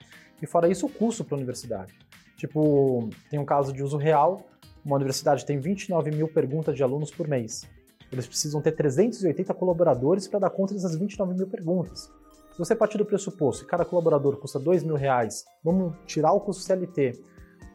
E 0.42 0.46
fora 0.46 0.70
isso, 0.70 0.86
o 0.86 0.90
custo 0.90 1.24
para 1.24 1.36
a 1.36 1.38
universidade. 1.38 1.94
Tipo, 2.36 3.10
tem 3.30 3.40
um 3.40 3.46
caso 3.46 3.72
de 3.72 3.84
uso 3.84 3.98
real: 3.98 4.46
uma 4.84 4.96
universidade 4.96 5.46
tem 5.46 5.60
29 5.60 6.12
mil 6.12 6.28
perguntas 6.28 6.76
de 6.76 6.84
alunos 6.84 7.12
por 7.12 7.28
mês. 7.28 7.68
Eles 8.12 8.28
precisam 8.28 8.62
ter 8.62 8.72
380 8.74 9.54
colaboradores 9.54 10.28
para 10.28 10.40
dar 10.40 10.50
conta 10.50 10.74
dessas 10.74 10.96
29 10.96 11.34
mil 11.34 11.48
perguntas. 11.48 12.12
Se 12.52 12.60
você 12.60 12.76
partir 12.76 12.98
do 12.98 13.06
pressuposto 13.06 13.66
que 13.66 13.70
cada 13.70 13.84
colaborador 13.84 14.38
custa 14.38 14.58
2 14.58 14.84
mil 14.84 14.96
reais, 14.96 15.44
vamos 15.64 15.94
tirar 16.06 16.32
o 16.32 16.40
custo 16.40 16.64
CLT 16.64 17.22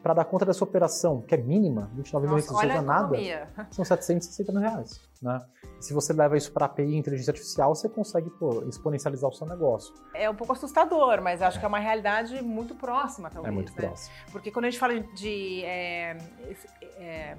para 0.01 0.13
dar 0.13 0.25
conta 0.25 0.45
dessa 0.45 0.63
operação, 0.63 1.21
que 1.21 1.35
é 1.35 1.37
mínima, 1.37 1.89
29 1.93 2.25
mil 2.25 2.35
reais 2.35 2.51
não 2.51 2.59
seja 2.59 2.81
nada, 2.81 3.17
são 3.71 3.85
760 3.85 4.51
mil 4.51 4.61
reais. 4.61 5.01
Né? 5.21 5.39
Se 5.79 5.93
você 5.93 6.11
leva 6.13 6.35
isso 6.35 6.51
para 6.51 6.65
API 6.65 6.83
e 6.83 6.97
inteligência 6.97 7.31
artificial, 7.31 7.75
você 7.75 7.87
consegue 7.87 8.29
pô, 8.31 8.63
exponencializar 8.67 9.29
o 9.29 9.33
seu 9.33 9.45
negócio. 9.45 9.93
É 10.13 10.29
um 10.29 10.35
pouco 10.35 10.53
assustador, 10.53 11.21
mas 11.21 11.41
acho 11.41 11.59
que 11.59 11.65
é 11.65 11.67
uma 11.67 11.79
realidade 11.79 12.41
muito 12.41 12.73
próxima, 12.73 13.29
talvez. 13.29 13.51
é 13.51 13.55
muito 13.55 13.71
né? 13.73 13.87
próximo. 13.87 14.15
Porque 14.31 14.49
quando 14.49 14.65
a 14.65 14.69
gente 14.69 14.79
fala 14.79 14.99
de 14.99 15.63
é, 15.63 16.17
é, 16.97 17.37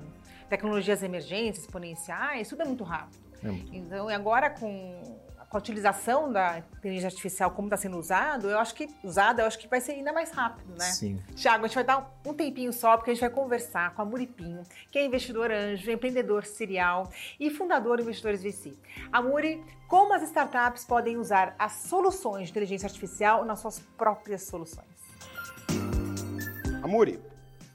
tecnologias 0.48 1.03
emergentes, 1.03 1.62
exponenciais, 1.62 2.48
tudo 2.48 2.62
é 2.62 2.64
muito 2.64 2.85
rápido. 2.85 3.20
É 3.42 3.48
muito. 3.48 3.75
Então, 3.75 4.09
e 4.09 4.14
agora 4.14 4.51
com, 4.51 5.18
com 5.52 5.58
a 5.58 5.60
utilização 5.60 6.32
da 6.32 6.60
inteligência 6.78 7.08
artificial 7.08 7.50
como 7.50 7.68
está 7.68 7.76
sendo 7.76 7.98
usado, 7.98 8.48
eu 8.48 8.58
acho 8.58 8.74
que 8.74 8.88
usada, 9.04 9.42
eu 9.42 9.46
acho 9.46 9.58
que 9.58 9.68
vai 9.68 9.82
ser 9.82 9.92
ainda 9.92 10.10
mais 10.10 10.30
rápido, 10.30 10.72
né? 10.78 10.86
Sim. 10.86 11.22
Tiago, 11.34 11.66
a 11.66 11.68
gente 11.68 11.74
vai 11.74 11.84
dar 11.84 12.10
um 12.24 12.32
tempinho 12.32 12.72
só, 12.72 12.96
porque 12.96 13.10
a 13.10 13.14
gente 13.14 13.20
vai 13.20 13.28
conversar 13.28 13.94
com 13.94 14.00
a 14.00 14.04
Muripinho, 14.06 14.62
que 14.90 14.98
é 14.98 15.04
investidor 15.04 15.52
anjo, 15.52 15.90
empreendedor 15.90 16.46
serial 16.46 17.10
e 17.38 17.50
fundador 17.50 17.98
do 17.98 18.04
Investidores 18.04 18.42
VC. 18.42 18.72
A 19.12 19.20
Muri, 19.20 19.62
como 19.88 20.14
as 20.14 20.22
startups 20.22 20.86
podem 20.86 21.18
usar 21.18 21.54
as 21.58 21.72
soluções 21.72 22.44
de 22.44 22.52
inteligência 22.52 22.86
artificial 22.86 23.44
nas 23.44 23.60
suas 23.60 23.78
próprias 23.78 24.44
soluções. 24.44 24.86
Amuri, 26.82 27.20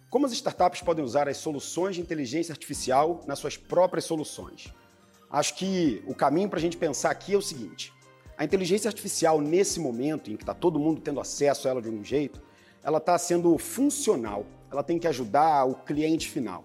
como 0.09 0.25
as 0.25 0.31
startups 0.31 0.81
podem 0.81 1.05
usar 1.05 1.29
as 1.29 1.37
soluções 1.37 1.95
de 1.95 2.01
inteligência 2.01 2.53
artificial 2.53 3.21
nas 3.27 3.37
suas 3.37 3.55
próprias 3.55 4.05
soluções? 4.05 4.73
Acho 5.29 5.55
que 5.55 6.01
o 6.07 6.15
caminho 6.15 6.49
para 6.49 6.59
a 6.59 6.61
gente 6.61 6.77
pensar 6.77 7.11
aqui 7.11 7.33
é 7.33 7.37
o 7.37 7.41
seguinte: 7.41 7.93
a 8.37 8.45
inteligência 8.45 8.87
artificial, 8.87 9.41
nesse 9.41 9.79
momento 9.79 10.31
em 10.31 10.37
que 10.37 10.43
está 10.43 10.53
todo 10.53 10.79
mundo 10.79 11.01
tendo 11.01 11.19
acesso 11.19 11.67
a 11.67 11.71
ela 11.71 11.81
de 11.81 11.89
algum 11.89 12.03
jeito, 12.03 12.41
ela 12.83 12.99
está 12.99 13.17
sendo 13.17 13.57
funcional, 13.57 14.45
ela 14.71 14.83
tem 14.83 14.97
que 14.97 15.07
ajudar 15.07 15.65
o 15.65 15.75
cliente 15.75 16.29
final. 16.29 16.63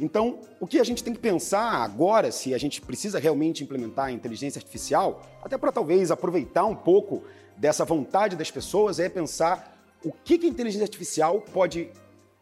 Então, 0.00 0.38
o 0.60 0.66
que 0.66 0.78
a 0.78 0.84
gente 0.84 1.02
tem 1.02 1.12
que 1.12 1.18
pensar 1.18 1.82
agora, 1.82 2.30
se 2.30 2.54
a 2.54 2.58
gente 2.58 2.80
precisa 2.80 3.18
realmente 3.18 3.64
implementar 3.64 4.06
a 4.06 4.12
inteligência 4.12 4.60
artificial, 4.60 5.22
até 5.42 5.58
para 5.58 5.72
talvez 5.72 6.10
aproveitar 6.10 6.64
um 6.66 6.76
pouco 6.76 7.24
dessa 7.56 7.84
vontade 7.84 8.36
das 8.36 8.50
pessoas, 8.50 9.00
é 9.00 9.08
pensar 9.08 9.76
o 10.04 10.12
que 10.12 10.38
que 10.38 10.46
a 10.46 10.48
inteligência 10.48 10.84
artificial 10.84 11.40
pode 11.52 11.90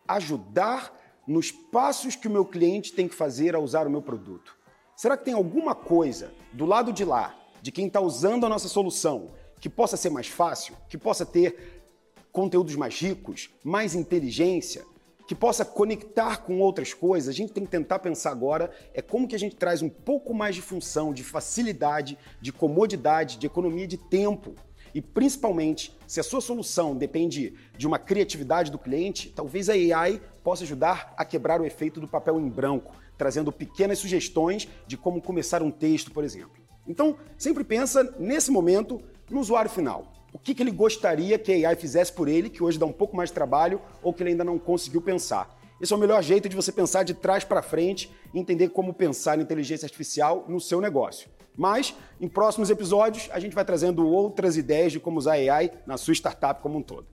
ajudar 0.07 0.95
nos 1.27 1.51
passos 1.51 2.15
que 2.15 2.29
o 2.29 2.31
meu 2.31 2.45
cliente 2.45 2.93
tem 2.93 3.09
que 3.09 3.15
fazer 3.15 3.57
ao 3.57 3.63
usar 3.63 3.87
o 3.87 3.91
meu 3.91 4.03
produto. 4.03 4.55
Será 4.97 5.15
que 5.15 5.27
tem 5.27 5.35
alguma 5.35 5.75
coisa 5.75 6.33
do 6.55 6.65
lado 6.65 6.91
de 6.91 7.05
lá, 7.05 7.39
de 7.61 7.71
quem 7.71 7.87
está 7.87 8.01
usando 8.01 8.47
a 8.47 8.49
nossa 8.49 8.67
solução, 8.67 9.33
que 9.61 9.69
possa 9.69 9.95
ser 9.95 10.09
mais 10.09 10.27
fácil, 10.27 10.75
que 10.89 10.97
possa 10.97 11.27
ter 11.27 11.85
conteúdos 12.33 12.75
mais 12.77 12.99
ricos, 12.99 13.51
mais 13.63 13.95
inteligência, 13.95 14.87
que 15.29 15.35
possa 15.35 15.67
conectar 15.67 16.39
com 16.39 16.61
outras 16.61 16.95
coisas, 16.95 17.29
a 17.29 17.33
gente 17.37 17.53
tem 17.53 17.67
que 17.67 17.71
tentar 17.71 17.99
pensar 17.99 18.31
agora 18.31 18.71
é 18.95 19.03
como 19.03 19.29
que 19.29 19.35
a 19.35 19.39
gente 19.39 19.57
traz 19.57 19.83
um 19.83 19.89
pouco 19.91 20.33
mais 20.33 20.55
de 20.55 20.63
função, 20.63 21.13
de 21.13 21.23
facilidade, 21.23 22.17
de 22.41 22.51
comodidade, 22.51 23.37
de 23.37 23.47
economia 23.47 23.87
de 23.87 23.99
tempo. 23.99 24.55
E 24.95 25.03
principalmente, 25.03 25.95
se 26.07 26.21
a 26.21 26.23
sua 26.23 26.41
solução 26.41 26.97
depende 26.97 27.53
de 27.77 27.87
uma 27.87 27.99
criatividade 27.99 28.71
do 28.71 28.79
cliente, 28.79 29.29
talvez 29.29 29.69
a 29.69 29.75
AI 29.75 30.23
possa 30.43 30.65
ajudar 30.65 31.13
a 31.19 31.25
quebrar 31.25 31.61
o 31.61 31.67
efeito 31.67 32.01
do 32.01 32.09
papel 32.09 32.41
em 32.41 32.49
branco, 32.49 32.95
trazendo 33.17 33.53
pequenas 33.53 33.99
sugestões 33.99 34.69
de 34.87 34.97
como 34.97 35.21
começar 35.21 35.63
um 35.63 35.71
texto, 35.71 36.11
por 36.11 36.25
exemplo. 36.25 36.63
Então, 36.87 37.17
sempre 37.37 37.65
pensa 37.65 38.15
nesse 38.19 38.51
momento 38.51 39.01
no 39.31 39.41
usuário 39.41 39.71
final. 39.71 40.13
O 40.33 40.39
que, 40.39 40.55
que 40.55 40.63
ele 40.63 40.71
gostaria 40.71 41.39
que 41.39 41.65
a 41.65 41.71
AI 41.71 41.77
fizesse 41.77 42.13
por 42.13 42.29
ele, 42.29 42.51
que 42.51 42.63
hoje 42.63 42.79
dá 42.79 42.87
um 42.87 42.93
pouco 42.93 43.17
mais 43.17 43.31
de 43.31 43.35
trabalho 43.35 43.81
ou 44.03 44.13
que 44.13 44.23
ele 44.23 44.31
ainda 44.31 44.45
não 44.45 44.59
conseguiu 44.59 45.01
pensar. 45.01 45.57
Esse 45.81 45.93
é 45.93 45.97
o 45.97 45.99
melhor 45.99 46.23
jeito 46.23 46.49
de 46.49 46.57
você 46.57 46.73
pensar 46.73 47.03
de 47.03 47.15
trás 47.15 47.45
para 47.45 47.63
frente 47.63 48.11
e 48.33 48.39
entender 48.39 48.69
como 48.69 48.95
pensar 48.95 49.39
em 49.39 49.43
inteligência 49.43 49.87
artificial 49.87 50.45
no 50.49 50.61
seu 50.61 50.81
negócio. 50.81 51.29
Mas, 51.57 51.95
em 52.21 52.29
próximos 52.29 52.71
episódios, 52.71 53.29
a 53.33 53.39
gente 53.39 53.55
vai 53.55 53.65
trazendo 53.65 54.07
outras 54.07 54.57
ideias 54.57 54.93
de 54.93 55.01
como 55.01 55.19
usar 55.19 55.33
AI 55.33 55.73
na 55.87 55.97
sua 55.97 56.13
startup 56.15 56.63
como 56.63 56.79
um 56.79 56.83
todo. 56.83 57.07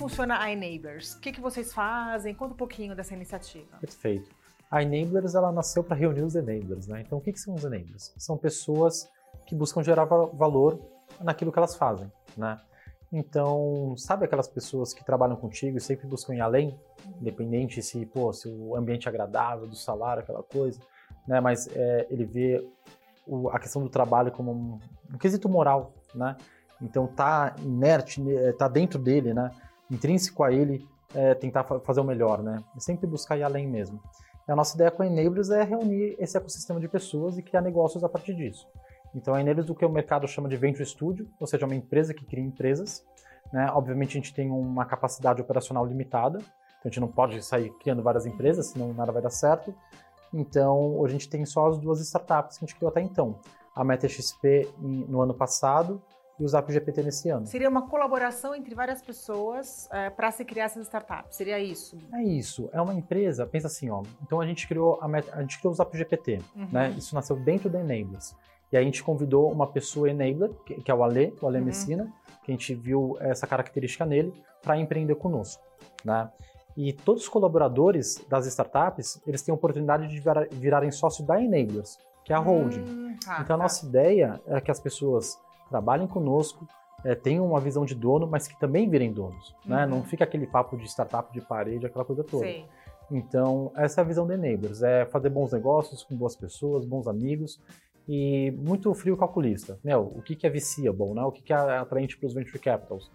Funciona 0.00 0.40
a 0.40 0.50
Enablers. 0.50 1.12
O 1.16 1.20
que, 1.20 1.30
que 1.30 1.42
vocês 1.42 1.74
fazem? 1.74 2.34
Conta 2.34 2.54
um 2.54 2.56
pouquinho 2.56 2.96
dessa 2.96 3.12
iniciativa. 3.12 3.76
Perfeito. 3.78 4.30
A 4.70 4.82
Enablers, 4.82 5.34
ela 5.34 5.52
nasceu 5.52 5.84
para 5.84 5.94
reunir 5.94 6.22
os 6.22 6.34
enablers, 6.34 6.86
né? 6.86 7.02
Então, 7.02 7.18
o 7.18 7.20
que, 7.20 7.32
que 7.34 7.38
são 7.38 7.54
os 7.54 7.64
enablers? 7.64 8.14
São 8.16 8.38
pessoas 8.38 9.06
que 9.46 9.54
buscam 9.54 9.82
gerar 9.82 10.06
va- 10.06 10.24
valor 10.24 10.80
naquilo 11.20 11.52
que 11.52 11.58
elas 11.58 11.76
fazem, 11.76 12.10
né? 12.34 12.58
Então, 13.12 13.94
sabe 13.98 14.24
aquelas 14.24 14.48
pessoas 14.48 14.94
que 14.94 15.04
trabalham 15.04 15.36
contigo 15.36 15.76
e 15.76 15.80
sempre 15.82 16.06
buscam 16.06 16.34
ir 16.34 16.40
além, 16.40 16.80
independente 17.20 17.82
se, 17.82 18.06
pô, 18.06 18.32
se 18.32 18.48
o 18.48 18.74
ambiente 18.76 19.06
é 19.06 19.10
agradável, 19.10 19.66
do 19.66 19.76
salário, 19.76 20.22
aquela 20.22 20.42
coisa, 20.42 20.80
né? 21.28 21.40
Mas 21.40 21.68
é, 21.76 22.06
ele 22.08 22.24
vê 22.24 22.66
o- 23.26 23.50
a 23.50 23.58
questão 23.58 23.82
do 23.82 23.90
trabalho 23.90 24.32
como 24.32 24.50
um, 24.50 24.78
um 25.14 25.18
quesito 25.18 25.46
moral, 25.46 25.92
né? 26.14 26.38
Então, 26.80 27.06
tá 27.06 27.54
inerte, 27.58 28.18
né, 28.22 28.52
tá 28.52 28.66
dentro 28.66 28.98
dele, 28.98 29.34
né? 29.34 29.50
Intrínseco 29.90 30.42
a 30.44 30.52
ele, 30.52 30.86
é, 31.14 31.34
tentar 31.34 31.64
fa- 31.64 31.80
fazer 31.80 32.00
o 32.00 32.04
melhor, 32.04 32.42
né? 32.42 32.62
E 32.76 32.82
sempre 32.82 33.06
buscar 33.06 33.36
ir 33.36 33.42
além 33.42 33.66
mesmo. 33.66 34.00
E 34.48 34.52
a 34.52 34.56
nossa 34.56 34.74
ideia 34.74 34.90
com 34.90 35.02
a 35.02 35.06
Enablers 35.06 35.50
é 35.50 35.62
reunir 35.62 36.16
esse 36.18 36.36
ecossistema 36.36 36.80
de 36.80 36.88
pessoas 36.88 37.36
e 37.38 37.42
criar 37.42 37.60
negócios 37.60 38.02
a 38.04 38.08
partir 38.08 38.34
disso. 38.34 38.66
Então, 39.14 39.34
a 39.34 39.40
Enablers, 39.40 39.68
o 39.68 39.74
que 39.74 39.84
o 39.84 39.88
mercado 39.88 40.26
chama 40.28 40.48
de 40.48 40.56
Venture 40.56 40.86
Studio, 40.86 41.28
ou 41.38 41.46
seja, 41.46 41.66
uma 41.66 41.74
empresa 41.74 42.14
que 42.14 42.24
cria 42.24 42.44
empresas. 42.44 43.04
Né? 43.52 43.68
Obviamente, 43.72 44.10
a 44.10 44.20
gente 44.20 44.32
tem 44.32 44.50
uma 44.50 44.84
capacidade 44.84 45.40
operacional 45.40 45.84
limitada, 45.84 46.38
então 46.38 46.82
a 46.84 46.88
gente 46.88 47.00
não 47.00 47.08
pode 47.08 47.42
sair 47.42 47.70
criando 47.80 48.02
várias 48.02 48.24
empresas, 48.26 48.68
senão 48.68 48.92
nada 48.94 49.10
vai 49.10 49.20
dar 49.20 49.30
certo. 49.30 49.74
Então, 50.32 51.04
a 51.04 51.08
gente 51.08 51.28
tem 51.28 51.44
só 51.44 51.68
as 51.68 51.78
duas 51.78 52.00
startups 52.00 52.56
que 52.56 52.64
a 52.64 52.66
gente 52.66 52.76
criou 52.76 52.90
até 52.90 53.00
então. 53.00 53.40
A 53.74 53.82
MetaXP 53.84 54.68
no 54.78 55.20
ano 55.20 55.34
passado 55.34 56.00
e 56.40 56.44
o 56.44 56.48
Zap 56.48 56.72
GPT 56.72 57.02
nesse 57.02 57.28
ano. 57.28 57.46
Seria 57.46 57.68
uma 57.68 57.86
colaboração 57.86 58.54
entre 58.54 58.74
várias 58.74 59.02
pessoas 59.02 59.88
para 60.16 60.30
se 60.30 60.44
criar 60.44 60.64
essas 60.64 60.84
startups. 60.86 61.36
Seria 61.36 61.58
isso? 61.60 61.98
É 62.14 62.22
isso, 62.22 62.68
é 62.72 62.80
uma 62.80 62.94
empresa, 62.94 63.46
pensa 63.46 63.66
assim, 63.66 63.90
ó. 63.90 64.02
Então 64.22 64.40
a 64.40 64.46
gente 64.46 64.66
criou 64.66 64.98
a, 65.02 65.06
Met- 65.06 65.30
a 65.32 65.40
gente 65.42 65.58
criou 65.58 65.72
o 65.72 65.76
Zap 65.76 65.96
GPT, 65.96 66.40
Uhum. 66.56 66.68
né? 66.72 66.90
Isso 66.96 67.14
nasceu 67.14 67.36
dentro 67.36 67.68
da 67.68 67.78
Enablers. 67.80 68.34
E 68.72 68.76
aí 68.76 68.82
a 68.82 68.86
gente 68.86 69.02
convidou 69.02 69.50
uma 69.52 69.66
pessoa 69.66 70.08
enabler, 70.08 70.50
que, 70.64 70.74
que 70.80 70.90
é 70.90 70.94
o 70.94 71.02
Ale, 71.04 71.34
o 71.42 71.46
Ale 71.46 71.58
Uhum. 71.58 71.64
Messina, 71.64 72.10
que 72.44 72.50
a 72.50 72.54
gente 72.54 72.74
viu 72.74 73.16
essa 73.20 73.46
característica 73.46 74.06
nele, 74.06 74.32
para 74.62 74.78
empreender 74.78 75.14
conosco, 75.16 75.62
né? 76.04 76.30
E 76.76 76.92
todos 76.92 77.24
os 77.24 77.28
colaboradores 77.28 78.24
das 78.28 78.46
startups, 78.46 79.20
eles 79.26 79.42
têm 79.42 79.52
a 79.52 79.56
oportunidade 79.56 80.06
de 80.08 80.20
vira- 80.20 80.48
virarem 80.52 80.90
sócio 80.90 81.24
da 81.26 81.42
Enablers, 81.42 81.98
que 82.24 82.32
é 82.32 82.36
a 82.36 82.38
holding. 82.38 82.80
Hum, 82.82 83.16
tá, 83.22 83.40
Então 83.42 83.56
a 83.56 83.58
tá. 83.58 83.62
nossa 83.64 83.84
ideia 83.84 84.40
é 84.46 84.60
que 84.60 84.70
as 84.70 84.78
pessoas 84.78 85.36
trabalhem 85.70 86.06
conosco, 86.06 86.66
eh, 87.04 87.14
tenham 87.14 87.46
uma 87.46 87.60
visão 87.60 87.86
de 87.86 87.94
dono, 87.94 88.26
mas 88.26 88.46
que 88.46 88.58
também 88.58 88.90
virem 88.90 89.12
donos. 89.12 89.54
Né? 89.64 89.84
Uhum. 89.84 89.90
Não 89.90 90.04
fica 90.04 90.24
aquele 90.24 90.46
papo 90.46 90.76
de 90.76 90.84
startup 90.86 91.32
de 91.32 91.40
parede, 91.40 91.86
aquela 91.86 92.04
coisa 92.04 92.22
toda. 92.22 92.44
Sei. 92.44 92.66
Então, 93.10 93.72
essa 93.74 94.00
é 94.00 94.02
a 94.02 94.06
visão 94.06 94.26
da 94.26 94.34
Enablers, 94.34 94.82
é 94.82 95.04
fazer 95.06 95.30
bons 95.30 95.52
negócios 95.52 96.04
com 96.04 96.14
boas 96.14 96.36
pessoas, 96.36 96.84
bons 96.84 97.08
amigos 97.08 97.60
e 98.08 98.52
muito 98.52 98.92
frio 98.94 99.16
calculista. 99.16 99.78
Meu, 99.82 100.12
o 100.14 100.22
que 100.22 100.36
que 100.36 100.46
é 100.46 100.50
viable, 100.50 101.14
né? 101.14 101.22
o 101.22 101.32
que 101.32 101.42
que 101.42 101.52
é 101.52 101.56
atraente 101.56 102.16
para 102.16 102.26
os 102.26 102.34
venture 102.34 102.58
capitals? 102.58 103.10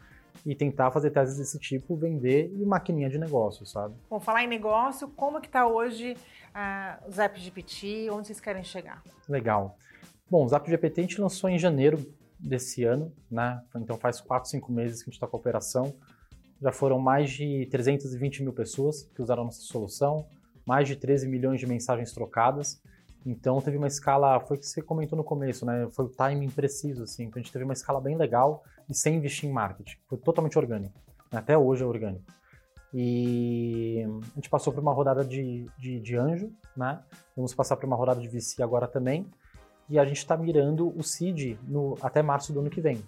E 0.46 0.54
tentar 0.54 0.92
fazer 0.92 1.12
teses 1.12 1.38
desse 1.38 1.58
tipo, 1.58 1.96
vender 1.96 2.52
e 2.54 2.66
maquininha 2.66 3.10
de 3.10 3.18
negócio, 3.18 3.66
sabe? 3.66 3.96
Bom, 4.10 4.20
falar 4.20 4.44
em 4.44 4.48
negócio, 4.48 5.08
como 5.10 5.40
que 5.40 5.48
está 5.48 5.66
hoje 5.66 6.16
ah, 6.54 7.00
o 7.08 7.12
Zap 7.12 7.40
GPT? 7.40 8.10
Onde 8.12 8.28
vocês 8.28 8.40
querem 8.40 8.64
chegar? 8.64 9.02
Legal. 9.28 9.78
Bom, 10.30 10.44
o 10.44 10.48
Zap 10.48 10.70
GPT 10.70 11.02
a 11.02 11.04
gente 11.04 11.22
lançou 11.22 11.50
em 11.50 11.58
janeiro 11.58 11.98
desse 12.40 12.84
ano, 12.84 13.12
né? 13.30 13.62
Então 13.76 13.98
faz 13.98 14.22
4, 14.22 14.50
5 14.50 14.72
meses 14.72 15.04
que 15.04 15.10
a 15.10 15.12
gente 15.12 15.16
está 15.16 15.28
com 15.28 15.38
a 15.38 15.40
operação. 15.40 15.94
Já 16.62 16.72
foram 16.72 17.00
mais 17.00 17.32
de 17.32 17.68
320 17.68 18.44
mil 18.44 18.54
pessoas 18.54 19.04
que 19.04 19.22
usaram 19.22 19.44
a 19.44 19.46
nossa 19.46 19.62
solução, 19.62 20.26
mais 20.66 20.88
de 20.88 20.96
13 20.96 21.28
milhões 21.28 21.60
de 21.60 21.68
mensagens 21.68 22.12
trocadas. 22.12 22.82
Então 23.26 23.60
teve 23.60 23.78
uma 23.78 23.88
escala, 23.88 24.40
foi 24.40 24.58
o 24.58 24.60
que 24.60 24.68
você 24.68 24.82
comentou 24.82 25.18
no 25.18 25.24
começo, 25.24 25.66
né? 25.66 25.88
Foi 25.92 26.06
o 26.06 26.10
timing 26.10 26.50
preciso, 26.50 27.04
assim. 27.04 27.24
Então 27.24 27.40
a 27.40 27.44
gente 27.44 27.52
teve 27.52 27.66
uma 27.66 27.74
escala 27.74 28.00
bem 28.00 28.16
legal 28.16 28.64
e 28.90 28.94
sem 28.94 29.16
investir 29.16 29.50
em 29.50 29.52
marketing. 29.52 29.98
Foi 30.08 30.18
totalmente 30.18 30.58
orgânico. 30.58 30.94
Até 31.32 31.58
hoje 31.58 31.84
é 31.84 31.86
orgânico. 31.86 32.24
E 32.94 34.06
a 34.32 34.36
gente 34.36 34.50
passou 34.50 34.72
por 34.72 34.82
uma 34.82 34.94
rodada 34.94 35.26
de, 35.26 35.68
de, 35.78 36.00
de 36.00 36.16
anjo, 36.16 36.50
né? 36.78 37.02
Vamos 37.36 37.54
passar 37.54 37.76
por 37.76 37.86
uma 37.86 37.96
rodada 37.96 38.22
de 38.22 38.28
VC 38.28 38.62
agora 38.64 38.88
também. 38.88 39.26
E 39.90 40.00
a 40.00 40.06
gente 40.06 40.18
está 40.18 40.36
mirando 40.36 40.94
o 40.98 41.04
seed 41.04 41.58
no, 41.68 41.98
até 42.02 42.22
março 42.22 42.52
do 42.52 42.60
ano 42.60 42.70
que 42.70 42.82
vem, 42.82 43.04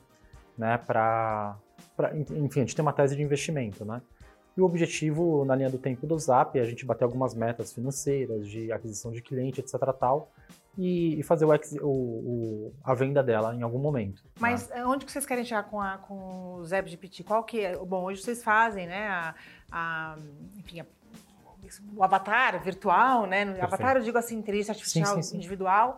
né? 0.58 0.78
Pra, 0.78 1.58
pra, 1.96 2.16
enfim, 2.16 2.60
a 2.60 2.64
gente 2.64 2.76
tem 2.76 2.84
uma 2.84 2.94
tese 2.94 3.16
de 3.16 3.24
investimento, 3.24 3.84
né? 3.84 4.02
E 4.56 4.62
o 4.62 4.66
objetivo 4.66 5.46
na 5.46 5.56
linha 5.56 5.70
do 5.70 5.78
tempo 5.78 6.08
do 6.08 6.18
Zap 6.18 6.58
é 6.58 6.62
a 6.62 6.66
gente 6.66 6.84
bater 6.84 7.04
algumas 7.04 7.36
metas 7.36 7.72
financeiras, 7.72 8.48
de 8.48 8.72
aquisição 8.72 9.12
de 9.12 9.22
cliente, 9.22 9.60
etc. 9.60 9.74
tal, 10.00 10.32
e, 10.76 11.20
e 11.20 11.24
fazer 11.24 11.46
o, 11.46 11.52
o, 11.82 11.88
o, 11.88 12.74
a 12.84 12.94
venda 12.94 13.24
dela 13.24 13.54
em 13.54 13.62
algum 13.62 13.80
momento. 13.80 14.24
Né? 14.24 14.32
Mas 14.40 14.70
né? 14.70 14.86
onde 14.86 15.06
que 15.06 15.12
vocês 15.12 15.26
querem 15.26 15.44
chegar 15.44 15.64
com, 15.64 15.80
a, 15.80 15.98
com 16.00 16.56
o 16.56 16.66
ZapGPT? 16.66 17.24
Qual 17.24 17.44
que 17.44 17.62
é? 17.62 17.76
Bom, 17.78 18.04
hoje 18.04 18.22
vocês 18.22 18.44
fazem, 18.44 18.88
né? 18.88 19.08
A, 19.08 19.36
a, 19.72 20.18
enfim, 20.58 20.80
a, 20.80 20.86
o 21.96 22.04
avatar 22.04 22.62
virtual, 22.64 23.26
né? 23.26 23.46
Perfeito. 23.46 23.64
Avatar, 23.64 23.98
eu 23.98 24.04
digo 24.04 24.18
assim, 24.18 24.38
inteligência 24.38 24.72
artificial 24.72 25.16
sim, 25.16 25.22
sim, 25.22 25.30
sim. 25.30 25.38
individual. 25.38 25.98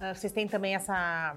Uh, 0.00 0.14
vocês 0.14 0.32
têm 0.32 0.48
também 0.48 0.74
essa, 0.74 1.36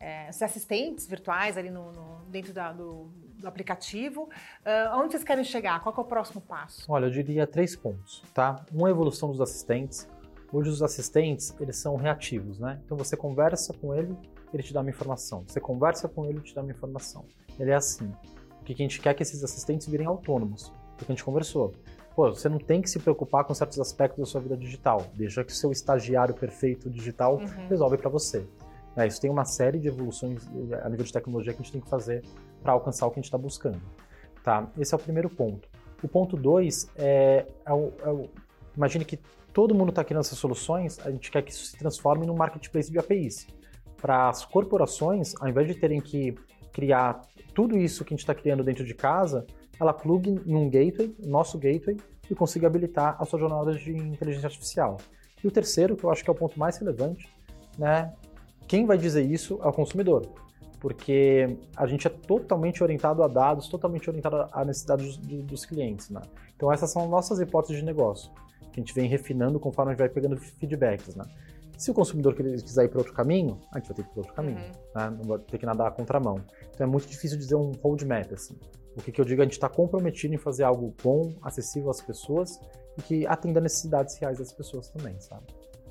é, 0.00 0.28
esses 0.28 0.42
assistentes 0.42 1.06
virtuais 1.06 1.56
ali 1.56 1.70
no, 1.70 1.92
no 1.92 2.24
dentro 2.30 2.52
da, 2.52 2.72
do 2.72 3.10
do 3.38 3.46
aplicativo. 3.46 4.22
Uh, 4.22 4.96
onde 4.96 5.12
vocês 5.12 5.24
querem 5.24 5.44
chegar? 5.44 5.80
Qual 5.80 5.94
é 5.96 6.00
o 6.00 6.04
próximo 6.04 6.40
passo? 6.40 6.84
Olha, 6.88 7.06
eu 7.06 7.10
diria 7.10 7.46
três 7.46 7.74
pontos, 7.76 8.22
tá? 8.34 8.64
Uma 8.72 8.90
evolução 8.90 9.30
dos 9.30 9.40
assistentes. 9.40 10.08
Hoje 10.52 10.70
os 10.70 10.82
assistentes, 10.82 11.54
eles 11.60 11.76
são 11.76 11.96
reativos, 11.96 12.58
né? 12.58 12.80
Então 12.84 12.96
você 12.96 13.16
conversa 13.16 13.72
com 13.74 13.94
ele, 13.94 14.16
ele 14.52 14.62
te 14.62 14.72
dá 14.72 14.80
uma 14.80 14.90
informação. 14.90 15.44
Você 15.46 15.60
conversa 15.60 16.08
com 16.08 16.24
ele, 16.24 16.38
ele 16.38 16.42
te 16.42 16.54
dá 16.54 16.62
uma 16.62 16.70
informação. 16.70 17.24
Ele 17.58 17.70
é 17.70 17.74
assim. 17.74 18.10
O 18.60 18.64
que 18.64 18.72
a 18.72 18.76
gente 18.76 19.00
quer 19.00 19.10
é 19.10 19.14
que 19.14 19.22
esses 19.22 19.44
assistentes 19.44 19.86
virem 19.86 20.06
autônomos. 20.06 20.72
Porque 20.96 21.12
a 21.12 21.14
gente 21.14 21.24
conversou. 21.24 21.74
Pô, 22.18 22.34
você 22.34 22.48
não 22.48 22.58
tem 22.58 22.82
que 22.82 22.90
se 22.90 22.98
preocupar 22.98 23.44
com 23.44 23.54
certos 23.54 23.78
aspectos 23.78 24.18
da 24.18 24.26
sua 24.26 24.40
vida 24.40 24.56
digital. 24.56 25.06
Deixa 25.14 25.44
que 25.44 25.52
o 25.52 25.54
seu 25.54 25.70
estagiário 25.70 26.34
perfeito 26.34 26.90
digital 26.90 27.36
uhum. 27.36 27.68
resolve 27.68 27.96
para 27.96 28.10
você. 28.10 28.44
É, 28.96 29.06
isso 29.06 29.20
tem 29.20 29.30
uma 29.30 29.44
série 29.44 29.78
de 29.78 29.86
evoluções 29.86 30.44
eh, 30.72 30.80
a 30.82 30.88
nível 30.88 31.04
de 31.04 31.12
tecnologia 31.12 31.52
que 31.52 31.60
a 31.60 31.62
gente 31.62 31.70
tem 31.70 31.80
que 31.80 31.88
fazer 31.88 32.24
para 32.60 32.72
alcançar 32.72 33.06
o 33.06 33.10
que 33.12 33.20
a 33.20 33.22
gente 33.22 33.26
está 33.26 33.38
buscando. 33.38 33.80
Tá? 34.42 34.68
Esse 34.76 34.92
é 34.94 34.96
o 34.96 34.98
primeiro 34.98 35.30
ponto. 35.30 35.68
O 36.02 36.08
ponto 36.08 36.36
dois 36.36 36.90
é, 36.96 37.46
é, 37.64 37.72
o, 37.72 37.92
é 38.02 38.10
o, 38.10 38.28
imagine 38.76 39.04
que 39.04 39.20
todo 39.52 39.72
mundo 39.72 39.90
está 39.90 40.02
criando 40.02 40.22
essas 40.22 40.38
soluções, 40.38 40.98
a 41.06 41.12
gente 41.12 41.30
quer 41.30 41.42
que 41.42 41.52
isso 41.52 41.66
se 41.66 41.78
transforme 41.78 42.26
num 42.26 42.34
marketplace 42.34 42.90
de 42.90 42.98
APIs. 42.98 43.46
Para 44.02 44.28
as 44.28 44.44
corporações, 44.44 45.34
ao 45.40 45.46
invés 45.46 45.68
de 45.68 45.76
terem 45.76 46.00
que 46.00 46.34
criar 46.72 47.22
tudo 47.54 47.78
isso 47.78 48.04
que 48.04 48.12
a 48.12 48.16
gente 48.16 48.24
está 48.24 48.34
criando 48.34 48.64
dentro 48.64 48.84
de 48.84 48.92
casa, 48.92 49.46
ela 49.80 49.92
plugue 49.92 50.40
em 50.44 50.54
um 50.54 50.68
gateway, 50.68 51.14
nosso 51.18 51.58
gateway, 51.58 51.96
e 52.30 52.34
consiga 52.34 52.66
habilitar 52.66 53.16
as 53.18 53.28
suas 53.28 53.40
jornadas 53.40 53.80
de 53.80 53.96
inteligência 53.96 54.46
artificial. 54.46 54.98
E 55.42 55.46
o 55.46 55.50
terceiro, 55.50 55.96
que 55.96 56.04
eu 56.04 56.10
acho 56.10 56.22
que 56.22 56.30
é 56.30 56.32
o 56.32 56.36
ponto 56.36 56.58
mais 56.58 56.76
relevante, 56.76 57.28
né? 57.78 58.12
Quem 58.66 58.84
vai 58.84 58.98
dizer 58.98 59.22
isso 59.22 59.58
é 59.62 59.66
o 59.66 59.72
consumidor 59.72 60.28
porque 60.80 61.58
a 61.76 61.86
gente 61.86 62.06
é 62.06 62.10
totalmente 62.10 62.82
orientado 62.82 63.22
a 63.22 63.28
dados, 63.28 63.68
totalmente 63.68 64.08
orientado 64.08 64.48
à 64.52 64.64
necessidade 64.64 65.04
dos, 65.04 65.16
dos 65.16 65.64
clientes. 65.64 66.10
Né? 66.10 66.20
Então 66.56 66.72
essas 66.72 66.90
são 66.90 67.08
nossas 67.08 67.40
hipóteses 67.40 67.78
de 67.78 67.84
negócio, 67.84 68.30
que 68.72 68.80
a 68.80 68.82
gente 68.82 68.94
vem 68.94 69.08
refinando 69.08 69.58
conforme 69.58 69.90
a 69.90 69.94
gente 69.94 70.00
vai 70.00 70.08
pegando 70.08 70.36
feedbacks. 70.36 71.14
Né? 71.14 71.24
Se 71.76 71.90
o 71.90 71.94
consumidor 71.94 72.34
quiser 72.34 72.84
ir 72.84 72.88
para 72.88 72.98
outro 72.98 73.12
caminho, 73.12 73.58
a 73.72 73.78
gente 73.78 73.88
vai 73.88 73.96
ter 73.96 74.02
que 74.02 74.08
ir 74.08 74.12
para 74.12 74.20
outro 74.20 74.34
caminho, 74.34 74.58
uhum. 74.58 75.00
né? 75.00 75.16
não 75.18 75.24
vai 75.24 75.38
ter 75.38 75.58
que 75.58 75.66
nadar 75.66 75.88
à 75.88 75.90
contramão. 75.90 76.40
Então 76.72 76.86
é 76.86 76.90
muito 76.90 77.08
difícil 77.08 77.38
dizer 77.38 77.56
um 77.56 77.72
roadmap. 77.82 78.32
Assim. 78.32 78.56
O 78.98 79.02
que, 79.02 79.12
que 79.12 79.20
eu 79.20 79.24
digo, 79.24 79.40
a 79.40 79.44
gente 79.44 79.52
está 79.52 79.68
comprometido 79.68 80.34
em 80.34 80.38
fazer 80.38 80.64
algo 80.64 80.92
bom, 81.02 81.32
acessível 81.40 81.88
às 81.88 82.00
pessoas 82.00 82.60
e 82.98 83.02
que 83.02 83.26
atenda 83.28 83.60
necessidades 83.60 84.18
reais 84.18 84.38
das 84.38 84.52
pessoas 84.52 84.88
também, 84.88 85.18
sabe? 85.20 85.46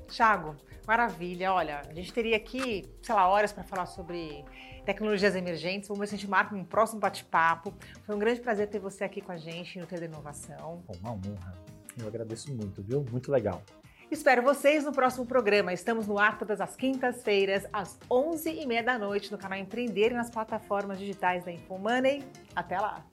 Tiago, 0.08 0.54
maravilha. 0.86 1.54
Olha, 1.54 1.80
a 1.88 1.94
gente 1.94 2.12
teria 2.12 2.36
aqui, 2.36 2.84
sei 3.02 3.14
lá, 3.14 3.26
horas 3.26 3.50
para 3.50 3.64
falar 3.64 3.86
sobre 3.86 4.44
tecnologias 4.84 5.34
emergentes. 5.34 5.88
Vamos 5.88 6.00
ver 6.00 6.06
se 6.08 6.14
a 6.16 6.18
gente 6.18 6.28
marca 6.28 6.54
um 6.54 6.62
próximo 6.62 7.00
bate-papo. 7.00 7.72
Foi 8.04 8.14
um 8.14 8.18
grande 8.18 8.40
prazer 8.40 8.68
ter 8.68 8.78
você 8.78 9.04
aqui 9.04 9.22
com 9.22 9.32
a 9.32 9.38
gente 9.38 9.78
no 9.78 9.86
Ter 9.86 10.02
Inovação. 10.02 10.82
Uma 11.00 11.12
honra. 11.12 11.54
Eu 11.98 12.06
agradeço 12.06 12.54
muito, 12.54 12.82
viu? 12.82 13.04
Muito 13.10 13.32
legal. 13.32 13.62
Espero 14.10 14.42
vocês 14.42 14.84
no 14.84 14.92
próximo 14.92 15.26
programa. 15.26 15.72
Estamos 15.72 16.06
no 16.06 16.18
ar 16.18 16.38
todas 16.38 16.62
as 16.62 16.74
quintas-feiras, 16.74 17.66
às 17.70 17.98
11h30 18.10 18.82
da 18.82 18.98
noite, 18.98 19.30
no 19.30 19.36
canal 19.36 19.58
Empreender 19.58 20.12
e 20.12 20.14
nas 20.14 20.30
plataformas 20.30 20.98
digitais 20.98 21.44
da 21.44 21.52
InfoMoney. 21.52 22.24
Até 22.56 22.78
lá! 22.78 23.04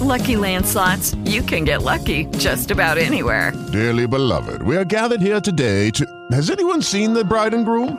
Lucky 0.00 0.36
Land 0.36 0.64
slots, 0.64 1.14
you 1.24 1.42
can 1.42 1.64
get 1.64 1.82
lucky 1.82 2.24
just 2.38 2.70
about 2.70 2.96
anywhere. 2.96 3.52
Dearly 3.72 4.06
beloved, 4.06 4.62
we 4.62 4.74
are 4.74 4.84
gathered 4.84 5.20
here 5.20 5.38
today 5.38 5.90
to. 5.90 6.06
Has 6.30 6.50
anyone 6.50 6.80
seen 6.80 7.12
the 7.12 7.22
bride 7.22 7.52
and 7.52 7.66
groom? 7.66 7.98